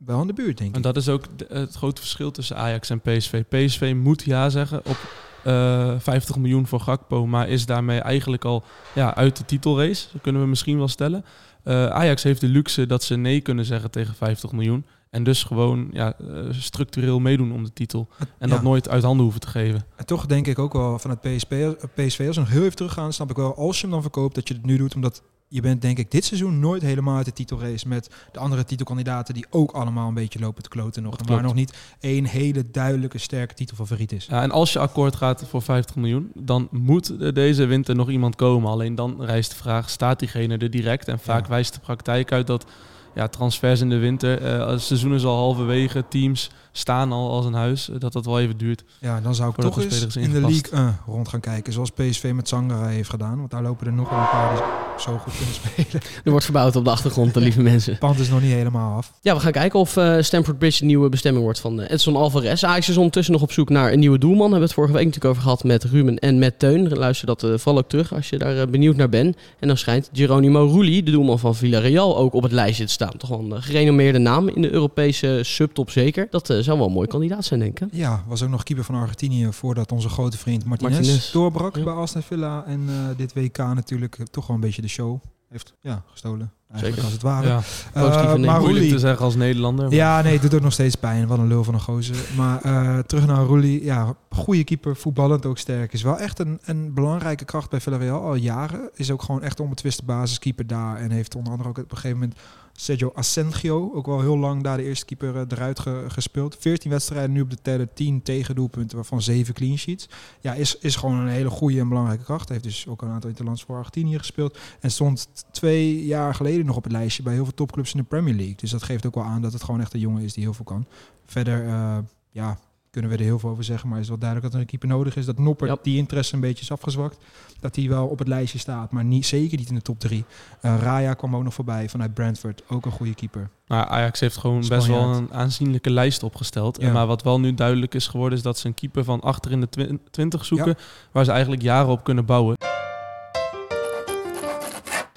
wel 0.06 0.20
in 0.20 0.26
de 0.26 0.32
buurt, 0.32 0.58
denk 0.58 0.70
En 0.70 0.76
ik. 0.76 0.82
dat 0.82 0.96
is 0.96 1.08
ook 1.08 1.24
de- 1.38 1.46
het 1.48 1.74
grote 1.74 2.00
verschil 2.00 2.30
tussen 2.30 2.56
Ajax 2.56 2.90
en 2.90 3.00
PSV. 3.00 3.42
PSV 3.48 3.92
moet 3.96 4.22
ja 4.22 4.48
zeggen 4.48 4.78
op 4.84 4.96
eh 5.44 5.94
50 5.98 6.36
miljoen 6.36 6.66
voor 6.66 6.80
Gakpo, 6.80 7.26
maar 7.26 7.48
is 7.48 7.66
daarmee 7.66 8.00
eigenlijk 8.00 8.44
al 8.44 8.64
ja, 8.94 9.14
uit 9.14 9.36
de 9.36 9.44
titelrace. 9.44 10.06
Dat 10.12 10.22
kunnen 10.22 10.42
we 10.42 10.48
misschien 10.48 10.78
wel 10.78 10.88
stellen. 10.88 11.24
Eh, 11.64 11.86
Ajax 11.86 12.22
heeft 12.22 12.40
de 12.40 12.46
luxe 12.48 12.86
dat 12.86 13.02
ze 13.02 13.16
nee 13.16 13.40
kunnen 13.40 13.64
zeggen 13.64 13.90
tegen 13.90 14.14
50 14.14 14.52
miljoen. 14.52 14.84
En 15.10 15.24
dus 15.24 15.42
gewoon 15.42 15.88
ja, 15.92 16.12
eh, 16.18 16.26
structureel 16.50 17.20
meedoen 17.20 17.52
om 17.52 17.64
de 17.64 17.72
titel. 17.72 18.08
En 18.38 18.48
Ja. 18.48 18.54
dat 18.54 18.62
nooit 18.62 18.88
uit 18.88 19.02
handen 19.02 19.22
hoeven 19.22 19.40
te 19.40 19.46
geven. 19.48 19.84
En 19.96 20.06
toch 20.06 20.26
denk 20.26 20.46
ik 20.46 20.58
ook 20.58 20.72
wel 20.72 20.98
van 20.98 21.10
het 21.10 21.20
PSV, 21.20 21.72
PSV 21.94 22.24
als 22.26 22.36
we 22.36 22.42
nog 22.42 22.50
heel 22.50 22.62
even 22.64 22.76
teruggaan, 22.76 23.12
snap 23.12 23.30
ik 23.30 23.36
wel 23.36 23.56
als 23.56 23.76
je 23.76 23.82
hem 23.82 23.90
dan 23.90 24.02
verkoopt 24.02 24.34
dat 24.34 24.48
je 24.48 24.54
het 24.54 24.64
nu 24.66 24.76
doet, 24.76 24.94
omdat 24.94 25.22
je 25.52 25.60
bent 25.60 25.82
denk 25.82 25.98
ik 25.98 26.10
dit 26.10 26.24
seizoen 26.24 26.60
nooit 26.60 26.82
helemaal 26.82 27.16
uit 27.16 27.24
de 27.24 27.32
titelrace 27.32 27.88
met 27.88 28.08
de 28.32 28.38
andere 28.38 28.64
titelkandidaten 28.64 29.34
die 29.34 29.46
ook 29.50 29.70
allemaal 29.70 30.08
een 30.08 30.14
beetje 30.14 30.38
lopen 30.38 30.62
te 30.62 30.68
kloten 30.68 31.02
nog. 31.02 31.10
Dat 31.16 31.20
En 31.20 31.26
waar 31.26 31.38
klopt. 31.42 31.54
nog 31.54 31.64
niet 31.64 31.78
één 32.00 32.24
hele 32.24 32.70
duidelijke 32.70 33.18
sterke 33.18 33.54
titelfavoriet 33.54 34.12
is. 34.12 34.26
Ja, 34.26 34.42
en 34.42 34.50
als 34.50 34.72
je 34.72 34.78
akkoord 34.78 35.16
gaat 35.16 35.44
voor 35.48 35.62
50 35.62 35.96
miljoen, 35.96 36.30
dan 36.34 36.68
moet 36.70 37.34
deze 37.34 37.64
winter 37.64 37.94
nog 37.94 38.10
iemand 38.10 38.36
komen. 38.36 38.70
Alleen 38.70 38.94
dan 38.94 39.22
rijst 39.24 39.50
de 39.50 39.56
vraag, 39.56 39.90
staat 39.90 40.18
diegene 40.18 40.56
er 40.56 40.70
direct? 40.70 41.08
En 41.08 41.18
vaak 41.18 41.42
Ja. 41.42 41.48
wijst 41.50 41.74
de 41.74 41.80
praktijk 41.80 42.32
uit 42.32 42.46
dat 42.46 42.64
ja, 43.14 43.28
transfers 43.28 43.80
in 43.80 43.88
de 43.88 43.98
winter, 43.98 44.42
eh, 44.42 44.60
als 44.60 44.72
het 44.72 44.82
seizoen 44.82 45.14
is 45.14 45.24
al 45.24 45.36
halverwege, 45.36 46.04
teams 46.08 46.50
staan 46.72 47.12
al 47.12 47.30
als 47.30 47.46
een 47.46 47.54
huis, 47.54 47.90
eh, 47.90 47.96
dat 47.98 48.12
dat 48.12 48.24
wel 48.24 48.40
even 48.40 48.56
duurt. 48.56 48.84
Ja, 49.00 49.20
dan 49.20 49.34
zou 49.34 49.50
ik 49.50 49.56
toch 49.56 49.82
eens 49.82 49.94
spelers 49.94 50.16
in 50.16 50.30
de 50.32 50.40
league 50.40 50.70
eh, 50.70 50.88
rond 51.06 51.28
gaan 51.28 51.40
kijken, 51.40 51.72
zoals 51.72 51.90
PSV 51.90 52.32
met 52.34 52.48
Sangara 52.48 52.86
heeft 52.86 53.10
gedaan. 53.10 53.38
Want 53.38 53.50
daar 53.50 53.62
lopen 53.62 53.86
er 53.86 53.92
nog 53.92 54.10
wel 54.10 54.18
een 54.18 54.30
paar 54.30 54.54
die 54.54 54.62
zo 55.02 55.18
goed 55.18 55.36
kunnen 55.36 55.54
spelen. 55.54 56.02
Er 56.24 56.30
wordt 56.30 56.44
verbouwd 56.44 56.76
op 56.76 56.84
de 56.84 56.90
achtergrond, 56.90 57.34
de 57.34 57.40
lieve 57.40 57.62
mensen. 57.72 57.90
Het 57.90 58.00
pand 58.00 58.18
is 58.18 58.28
nog 58.28 58.40
niet 58.40 58.52
helemaal 58.52 58.96
af. 58.96 59.12
Ja, 59.20 59.34
we 59.34 59.40
gaan 59.40 59.52
kijken 59.52 59.78
of 59.78 59.96
eh 59.96 60.16
Stamford 60.20 60.58
Bridge 60.58 60.78
de 60.78 60.84
nieuwe 60.84 61.08
bestemming 61.08 61.44
wordt 61.44 61.60
van 61.60 61.80
Edson 61.80 62.16
Alvarez. 62.16 62.62
Ajax 62.62 62.88
is 62.88 62.96
ondertussen 62.96 63.32
nog 63.32 63.42
op 63.42 63.52
zoek 63.52 63.68
naar 63.68 63.92
een 63.92 63.98
nieuwe 63.98 64.18
doelman. 64.18 64.40
Hebben 64.40 64.58
we 64.58 64.64
het 64.64 64.74
vorige 64.74 64.92
week 64.92 65.04
natuurlijk 65.04 65.30
over 65.30 65.42
gehad 65.42 65.64
met 65.64 65.84
Ruben 65.84 66.18
en 66.18 66.38
met 66.38 66.58
Teun. 66.58 66.88
Luister 66.88 67.26
dat 67.26 67.42
eh, 67.42 67.50
vooral 67.50 67.78
ook 67.78 67.88
terug 67.88 68.14
als 68.14 68.28
je 68.28 68.38
daar 68.38 68.68
benieuwd 68.68 68.96
naar 68.96 69.08
bent. 69.08 69.36
En 69.58 69.68
dan 69.68 69.76
schijnt 69.76 70.10
Geronimo 70.12 70.66
Rulli, 70.66 71.02
de 71.02 71.10
doelman 71.10 71.38
van 71.38 71.54
Villarreal, 71.54 72.18
ook 72.18 72.34
op 72.34 72.42
het 72.42 72.52
lijstje 72.52 72.84
te 72.84 72.92
staan. 72.92 72.99
Toch 73.08 73.28
wel 73.28 73.38
een 73.40 73.52
eh, 73.52 73.62
gerenommeerde 73.62 74.18
naam 74.18 74.48
in 74.48 74.62
de 74.62 74.70
Europese 74.72 75.40
subtop 75.42 75.90
zeker. 75.90 76.26
Dat 76.30 76.50
eh, 76.50 76.58
zou 76.58 76.78
wel 76.78 76.86
een 76.86 76.92
mooi 76.92 77.06
kandidaat 77.08 77.44
zijn, 77.44 77.60
denk 77.60 77.80
ik. 77.80 77.88
Ja, 77.92 78.24
was 78.26 78.42
ook 78.42 78.48
nog 78.50 78.62
keeper 78.62 78.84
van 78.84 78.94
Argentinië 78.94 79.48
voordat 79.52 79.92
onze 79.92 80.08
grote 80.08 80.38
vriend 80.38 80.64
Martinez, 80.64 80.94
Martinez. 80.96 81.30
doorbrak 81.32 81.76
Ja. 81.76 81.84
bij 81.84 81.92
Aston 81.92 82.22
Villa. 82.22 82.64
En 82.66 82.84
eh, 82.88 82.94
dit 83.16 83.32
WK 83.34 83.56
natuurlijk 83.58 84.16
toch 84.30 84.46
wel 84.46 84.56
een 84.56 84.62
beetje 84.62 84.82
de 84.82 84.88
show 84.88 85.20
heeft 85.48 85.74
ja, 85.80 86.02
gestolen. 86.06 86.52
Eigenlijk 86.70 87.02
Zeker. 87.02 87.02
als 87.04 87.12
het 87.12 87.22
ware. 87.22 87.46
Ja, 87.48 87.60
Eh, 87.92 88.02
maar 88.20 88.60
moeilijk 88.60 88.64
Rulli, 88.78 88.88
te 88.90 88.98
zeggen 88.98 89.24
als 89.24 89.34
Nederlander. 89.34 89.84
maar- 89.84 89.94
ja, 89.94 90.22
nee, 90.22 90.32
het 90.32 90.42
doet 90.42 90.54
ook 90.54 90.60
nog 90.60 90.72
steeds 90.72 90.94
pijn. 90.94 91.26
Wat 91.26 91.38
een 91.38 91.46
lul 91.46 91.64
van 91.64 91.74
een 91.74 91.80
gozer. 91.80 92.16
Maar 92.36 92.60
eh, 92.62 92.98
terug 92.98 93.26
naar 93.26 93.46
Rulli. 93.46 93.84
Ja, 93.84 94.14
goede 94.30 94.64
keeper, 94.64 94.96
voetballend 94.96 95.46
ook 95.46 95.58
sterk. 95.58 95.92
Is 95.92 96.02
wel 96.02 96.18
echt 96.18 96.38
een, 96.38 96.58
een 96.64 96.94
belangrijke 96.94 97.44
kracht 97.44 97.70
bij 97.70 97.80
Villarreal 97.80 98.22
al 98.22 98.34
jaren. 98.34 98.90
Is 98.94 99.10
ook 99.10 99.22
gewoon 99.22 99.42
echt 99.42 99.58
een 99.58 99.64
onbetwiste 99.64 100.04
basiskeeper 100.04 100.66
daar. 100.66 100.96
En 100.96 101.10
heeft 101.10 101.34
onder 101.34 101.52
andere 101.52 101.68
ook 101.70 101.78
op 101.78 101.90
een 101.90 101.96
gegeven 101.96 102.18
moment 102.18 102.38
Sergio 102.72 103.12
Asensio, 103.14 103.90
ook 103.94 104.06
wel 104.06 104.20
heel 104.20 104.38
lang 104.38 104.62
daar 104.62 104.76
de 104.76 104.82
eerste 104.84 105.04
keeper 105.04 105.36
eh, 105.36 105.42
eruit 105.48 105.78
ge- 105.78 106.04
gespeeld. 106.08 106.56
14 106.58 106.90
wedstrijden 106.90 107.32
nu 107.32 107.40
op 107.40 107.50
de 107.50 107.58
teller, 107.62 107.88
10 107.94 108.22
tegendoelpunten, 108.22 108.96
waarvan 108.96 109.22
7 109.22 109.54
clean 109.54 109.78
sheets. 109.78 110.08
Ja, 110.40 110.54
is, 110.54 110.78
is 110.78 110.96
gewoon 110.96 111.16
een 111.18 111.28
hele 111.28 111.50
goede 111.50 111.80
en 111.80 111.88
belangrijke 111.88 112.24
kracht. 112.24 112.48
Heeft 112.48 112.62
dus 112.62 112.86
ook 112.88 113.02
een 113.02 113.08
aantal 113.08 113.28
interlands 113.28 113.62
voor 113.62 113.76
Argentinië 113.76 114.18
gespeeld. 114.18 114.58
En 114.80 114.90
stond 114.90 115.28
twee 115.52 116.04
jaar 116.04 116.34
geleden 116.34 116.66
nog 116.66 116.76
op 116.76 116.82
het 116.82 116.92
lijstje 116.92 117.22
bij 117.22 117.32
heel 117.32 117.44
veel 117.44 117.54
topclubs 117.54 117.92
in 117.92 117.98
de 118.00 118.06
Premier 118.06 118.34
League. 118.34 118.54
Dus 118.56 118.70
dat 118.70 118.82
geeft 118.82 119.06
ook 119.06 119.14
wel 119.14 119.24
aan 119.24 119.42
dat 119.42 119.52
het 119.52 119.62
gewoon 119.62 119.80
echt 119.80 119.94
een 119.94 120.00
jongen 120.00 120.22
is 120.22 120.32
die 120.32 120.42
heel 120.44 120.54
veel 120.54 120.64
kan. 120.64 120.86
Verder, 121.26 121.66
eh, 121.66 121.98
ja, 122.30 122.58
kunnen 122.90 123.10
we 123.10 123.16
er 123.16 123.22
heel 123.22 123.38
veel 123.38 123.50
over 123.50 123.64
zeggen. 123.64 123.88
Maar 123.88 123.98
is 124.00 124.08
wel 124.08 124.18
duidelijk 124.18 124.46
dat 124.50 124.54
er 124.60 124.66
een 124.66 124.70
keeper 124.70 124.88
nodig 124.88 125.16
is. 125.16 125.24
Dat 125.26 125.38
Noppert 125.38 125.70
Ja. 125.70 125.76
die 125.82 125.96
interesse 125.96 126.34
een 126.34 126.40
beetje 126.40 126.62
is 126.62 126.72
afgezwakt. 126.72 127.18
Dat 127.60 127.76
hij 127.76 127.88
wel 127.88 128.06
op 128.06 128.18
het 128.18 128.28
lijstje 128.28 128.58
staat, 128.58 128.90
maar 128.92 129.04
niet, 129.04 129.26
zeker 129.26 129.58
niet 129.58 129.68
in 129.68 129.74
de 129.74 129.82
top 129.82 129.98
3. 130.00 130.24
Raya 130.60 131.14
kwam 131.14 131.36
ook 131.36 131.42
nog 131.42 131.54
voorbij 131.54 131.88
vanuit 131.88 132.14
Brentford. 132.14 132.62
Ook 132.68 132.86
een 132.86 132.92
goede 132.92 133.14
keeper. 133.14 133.50
Nou, 133.66 133.88
Ajax 133.88 134.20
heeft 134.20 134.36
gewoon 134.36 134.68
best 134.68 134.86
wel 134.86 135.14
een 135.14 135.32
aanzienlijke 135.34 135.90
lijst 135.90 136.22
opgesteld. 136.22 136.80
Ja. 136.80 136.86
En 136.86 136.92
maar 136.92 137.06
wat 137.06 137.22
wel 137.22 137.40
nu 137.40 137.54
duidelijk 137.54 137.94
is 137.94 138.06
geworden, 138.06 138.38
is 138.38 138.44
dat 138.44 138.58
ze 138.58 138.66
een 138.66 138.74
keeper 138.74 139.04
van 139.04 139.20
achter 139.20 139.50
in 139.50 139.60
de 139.60 139.68
twin- 139.68 140.00
20 140.10 140.44
zoeken, 140.44 140.76
waar 141.12 141.24
ze 141.24 141.30
eigenlijk 141.30 141.62
jaren 141.62 141.90
op 141.90 142.04
kunnen 142.04 142.24
bouwen. 142.24 142.56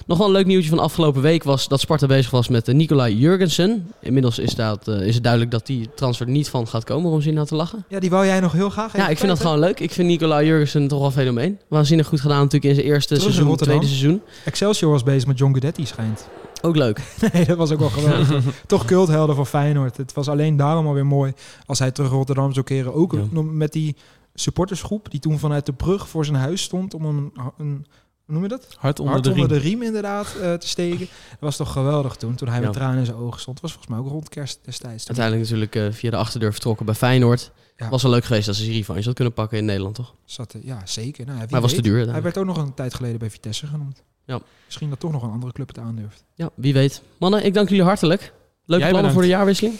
Nog 0.06 0.18
wel 0.18 0.26
een 0.26 0.32
leuk 0.32 0.46
nieuwtje 0.46 0.68
van 0.68 0.78
afgelopen 0.78 1.22
week 1.22 1.42
was 1.42 1.68
dat 1.68 1.80
Sparta 1.80 2.06
bezig 2.06 2.30
was 2.30 2.48
met 2.48 2.68
eh, 2.68 2.74
Nicolai 2.74 3.16
Jurgensen. 3.16 3.92
Inmiddels 4.00 4.38
is, 4.38 4.54
dat, 4.54 4.88
eh, 4.88 5.06
is 5.06 5.14
het 5.14 5.22
duidelijk 5.22 5.52
dat 5.52 5.66
die 5.66 5.88
transfer 5.94 6.26
er 6.26 6.32
niet 6.32 6.48
van 6.48 6.68
gaat 6.68 6.84
komen, 6.84 7.10
om 7.10 7.20
zin 7.20 7.38
aan 7.38 7.46
te 7.46 7.54
lachen. 7.54 7.84
Ja, 7.88 7.98
die 8.00 8.10
wou 8.10 8.26
jij 8.26 8.40
nog 8.40 8.52
heel 8.52 8.70
graag 8.70 8.96
Ja, 8.96 9.08
ik 9.08 9.18
vind 9.18 9.28
dat 9.30 9.40
gewoon 9.40 9.58
leuk. 9.58 9.80
Ik 9.80 9.90
vind 9.92 10.08
Nicolai 10.08 10.46
Jurgensen 10.46 10.88
toch 10.88 10.98
wel 10.98 11.06
een 11.06 11.12
fenomeen. 11.14 11.58
Waanzinnig 11.68 12.06
goed 12.06 12.20
gedaan 12.20 12.36
natuurlijk 12.38 12.64
in 12.64 12.74
zijn 12.74 12.86
eerste 12.86 13.14
Terug 13.14 13.32
seizoen, 13.34 13.56
tweede 13.56 13.86
seizoen. 13.86 14.22
Excelsior 14.44 14.90
was 14.90 15.02
bezig 15.02 15.26
met 15.26 15.38
John 15.38 15.50
Guidetti, 15.52 15.86
schijnt. 15.86 16.28
Ook 16.62 16.76
leuk. 16.76 17.00
Nee, 17.32 17.44
dat 17.44 17.56
was 17.56 17.70
ook 17.70 17.78
wel 17.78 17.88
geweldig. 17.98 18.44
Toch 18.66 18.84
culthelden 18.84 19.36
voor 19.36 19.46
Feyenoord. 19.46 19.96
Het 19.96 20.12
was 20.12 20.28
alleen 20.28 20.56
daarom 20.56 20.86
alweer 20.86 21.06
mooi 21.06 21.32
als 21.66 21.78
hij 21.78 21.90
terug 21.90 22.10
Rotterdam 22.10 22.52
zou 22.52 22.64
keren. 22.64 22.94
Ook 22.94 23.12
Ja. 23.12 23.42
met 23.42 23.72
die 23.72 23.96
supportersgroep 24.34 25.10
die 25.10 25.20
toen 25.20 25.38
vanuit 25.38 25.66
de 25.66 25.72
brug 25.72 26.08
voor 26.08 26.24
zijn 26.24 26.36
huis 26.36 26.62
stond 26.62 26.94
om 26.94 27.04
een, 27.04 27.32
een 27.58 27.86
noem 28.26 28.42
je 28.42 28.48
dat? 28.48 28.66
Hard 28.78 28.98
onder 28.98 29.12
Hard 29.14 29.24
de 29.24 29.30
onder 29.30 29.46
riem. 29.48 29.58
de 29.62 29.68
riem 29.68 29.82
inderdaad 29.82 30.26
eh, 30.40 30.52
te 30.54 30.68
steken. 30.68 30.98
Dat 31.30 31.38
was 31.40 31.56
toch 31.56 31.72
geweldig 31.72 32.16
toen, 32.16 32.34
toen 32.34 32.48
hij 32.48 32.58
Ja. 32.60 32.64
met 32.64 32.72
tranen 32.72 32.98
in 32.98 33.04
zijn 33.04 33.16
ogen 33.16 33.40
stond. 33.40 33.60
was 33.60 33.72
volgens 33.72 33.92
mij 33.94 34.02
ook 34.04 34.10
rond 34.10 34.28
kerst 34.28 34.58
destijds. 34.64 35.04
Toen 35.04 35.16
Uiteindelijk 35.16 35.50
natuurlijk 35.50 35.76
eh, 35.94 35.98
via 36.00 36.10
de 36.10 36.16
achterdeur 36.16 36.52
vertrokken 36.52 36.86
bij 36.86 36.94
Feyenoord. 36.94 37.50
Ja. 37.76 37.88
Was 37.88 38.02
wel 38.02 38.10
leuk 38.10 38.24
geweest 38.24 38.48
als 38.48 38.56
ze 38.58 38.64
die 38.64 38.72
revanche 38.72 39.04
had 39.04 39.14
kunnen 39.14 39.34
pakken 39.34 39.58
in 39.58 39.64
Nederland, 39.64 39.94
toch? 39.94 40.14
zat, 40.24 40.54
ja, 40.62 40.80
zeker. 40.84 41.26
Nou, 41.26 41.38
ja, 41.38 41.46
Maar 41.50 41.60
was 41.60 41.74
te 41.74 41.82
duur. 41.82 42.10
Hij 42.12 42.22
werd 42.22 42.38
ook 42.38 42.44
nog 42.44 42.56
een 42.56 42.74
tijd 42.74 42.94
geleden 42.94 43.18
bij 43.18 43.30
Vitesse 43.30 43.66
genoemd. 43.66 44.02
Ja. 44.24 44.40
Misschien 44.64 44.90
dat 44.90 45.00
toch 45.00 45.12
nog 45.12 45.22
een 45.22 45.30
andere 45.30 45.52
club 45.52 45.68
het 45.68 45.78
aandurft. 45.78 46.24
Ja, 46.34 46.50
wie 46.54 46.72
weet. 46.72 47.02
Mannen, 47.18 47.44
ik 47.44 47.54
dank 47.54 47.68
jullie 47.68 47.84
hartelijk. 47.84 48.32
Leuke 48.64 48.82
Jij 48.82 48.92
plannen 48.92 49.12
voor 49.12 49.22
de 49.22 49.28
jaarwisseling. 49.28 49.74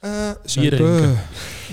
Eh, 0.00 0.30
drinken. 0.44 1.18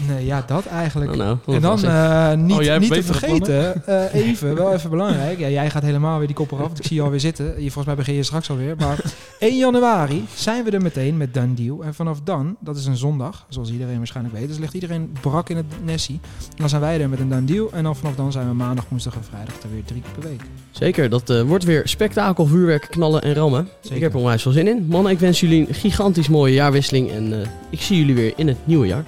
Nee, 0.07 0.25
ja, 0.25 0.43
dat 0.47 0.65
eigenlijk. 0.65 1.11
Oh, 1.11 1.17
nou, 1.17 1.37
wat 1.45 1.55
En 1.55 1.61
dan 1.61 1.83
eh, 1.83 2.33
niet, 2.33 2.69
Oh, 2.69 2.77
niet 2.79 2.93
te 2.93 3.03
vergeten, 3.03 3.85
eh, 3.85 4.13
even, 4.13 4.55
wel 4.55 4.73
even 4.73 4.89
belangrijk. 4.89 5.39
Ja, 5.39 5.49
jij 5.49 5.69
gaat 5.69 5.83
helemaal 5.83 6.17
weer 6.17 6.27
die 6.27 6.35
kop 6.35 6.51
eraf. 6.51 6.65
want 6.65 6.79
Ik 6.79 6.85
zie 6.85 6.95
je 6.95 7.01
alweer 7.01 7.19
zitten. 7.19 7.45
Je, 7.45 7.61
volgens 7.61 7.85
mij 7.85 7.95
begin 7.95 8.13
je 8.13 8.23
straks 8.23 8.49
alweer. 8.49 8.75
Maar 8.77 8.99
1 9.39 9.57
januari 9.57 10.25
zijn 10.35 10.63
we 10.63 10.71
er 10.71 10.81
meteen 10.81 11.17
met 11.17 11.33
Done 11.33 11.53
Deal. 11.53 11.83
En 11.83 11.93
vanaf 11.93 12.21
dan, 12.23 12.55
dat 12.59 12.77
is 12.77 12.85
een 12.85 12.97
zondag, 12.97 13.45
zoals 13.49 13.71
iedereen 13.71 13.97
waarschijnlijk 13.97 14.35
weet. 14.35 14.47
Dus 14.47 14.57
ligt 14.57 14.73
iedereen 14.73 15.15
brak 15.21 15.49
in 15.49 15.57
het 15.57 15.65
Nessie. 15.83 16.19
En 16.49 16.55
dan 16.57 16.69
zijn 16.69 16.81
wij 16.81 17.01
er 17.01 17.09
met 17.09 17.19
een 17.19 17.29
Done 17.29 17.45
Deal. 17.45 17.69
En 17.71 17.83
dan 17.83 17.95
vanaf 17.95 18.15
dan 18.15 18.31
zijn 18.31 18.47
we 18.47 18.53
maandag, 18.53 18.85
woensdag 18.89 19.15
en 19.15 19.23
vrijdag 19.23 19.53
er 19.63 19.69
weer 19.71 19.83
drie 19.85 20.01
keer 20.01 20.11
per 20.11 20.29
week. 20.29 20.41
Zeker, 20.71 21.09
dat 21.09 21.29
eh, 21.29 21.41
wordt 21.41 21.63
weer 21.63 21.81
spektakel, 21.87 22.45
vuurwerk, 22.45 22.87
knallen 22.89 23.21
en 23.21 23.33
rammen. 23.33 23.67
Zeker. 23.81 23.95
Ik 23.95 24.01
heb 24.01 24.13
er 24.13 24.19
onwijs 24.19 24.41
veel 24.41 24.51
zin 24.51 24.67
in. 24.67 24.85
Mannen, 24.89 25.11
ik 25.11 25.19
wens 25.19 25.39
jullie 25.39 25.67
een 25.67 25.73
gigantisch 25.73 26.27
mooie 26.27 26.53
jaarwisseling. 26.53 27.11
En 27.11 27.41
eh, 27.41 27.47
ik 27.69 27.81
zie 27.81 27.97
jullie 27.97 28.15
weer 28.15 28.33
in 28.35 28.47
het 28.47 28.57
nieuwe 28.63 28.87
jaar. 28.87 29.03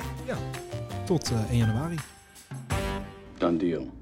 Tot 1.10 1.32
eh, 1.32 1.50
1 1.50 1.58
januari. 1.58 1.98
Done 3.40 3.58
deal. 3.58 3.99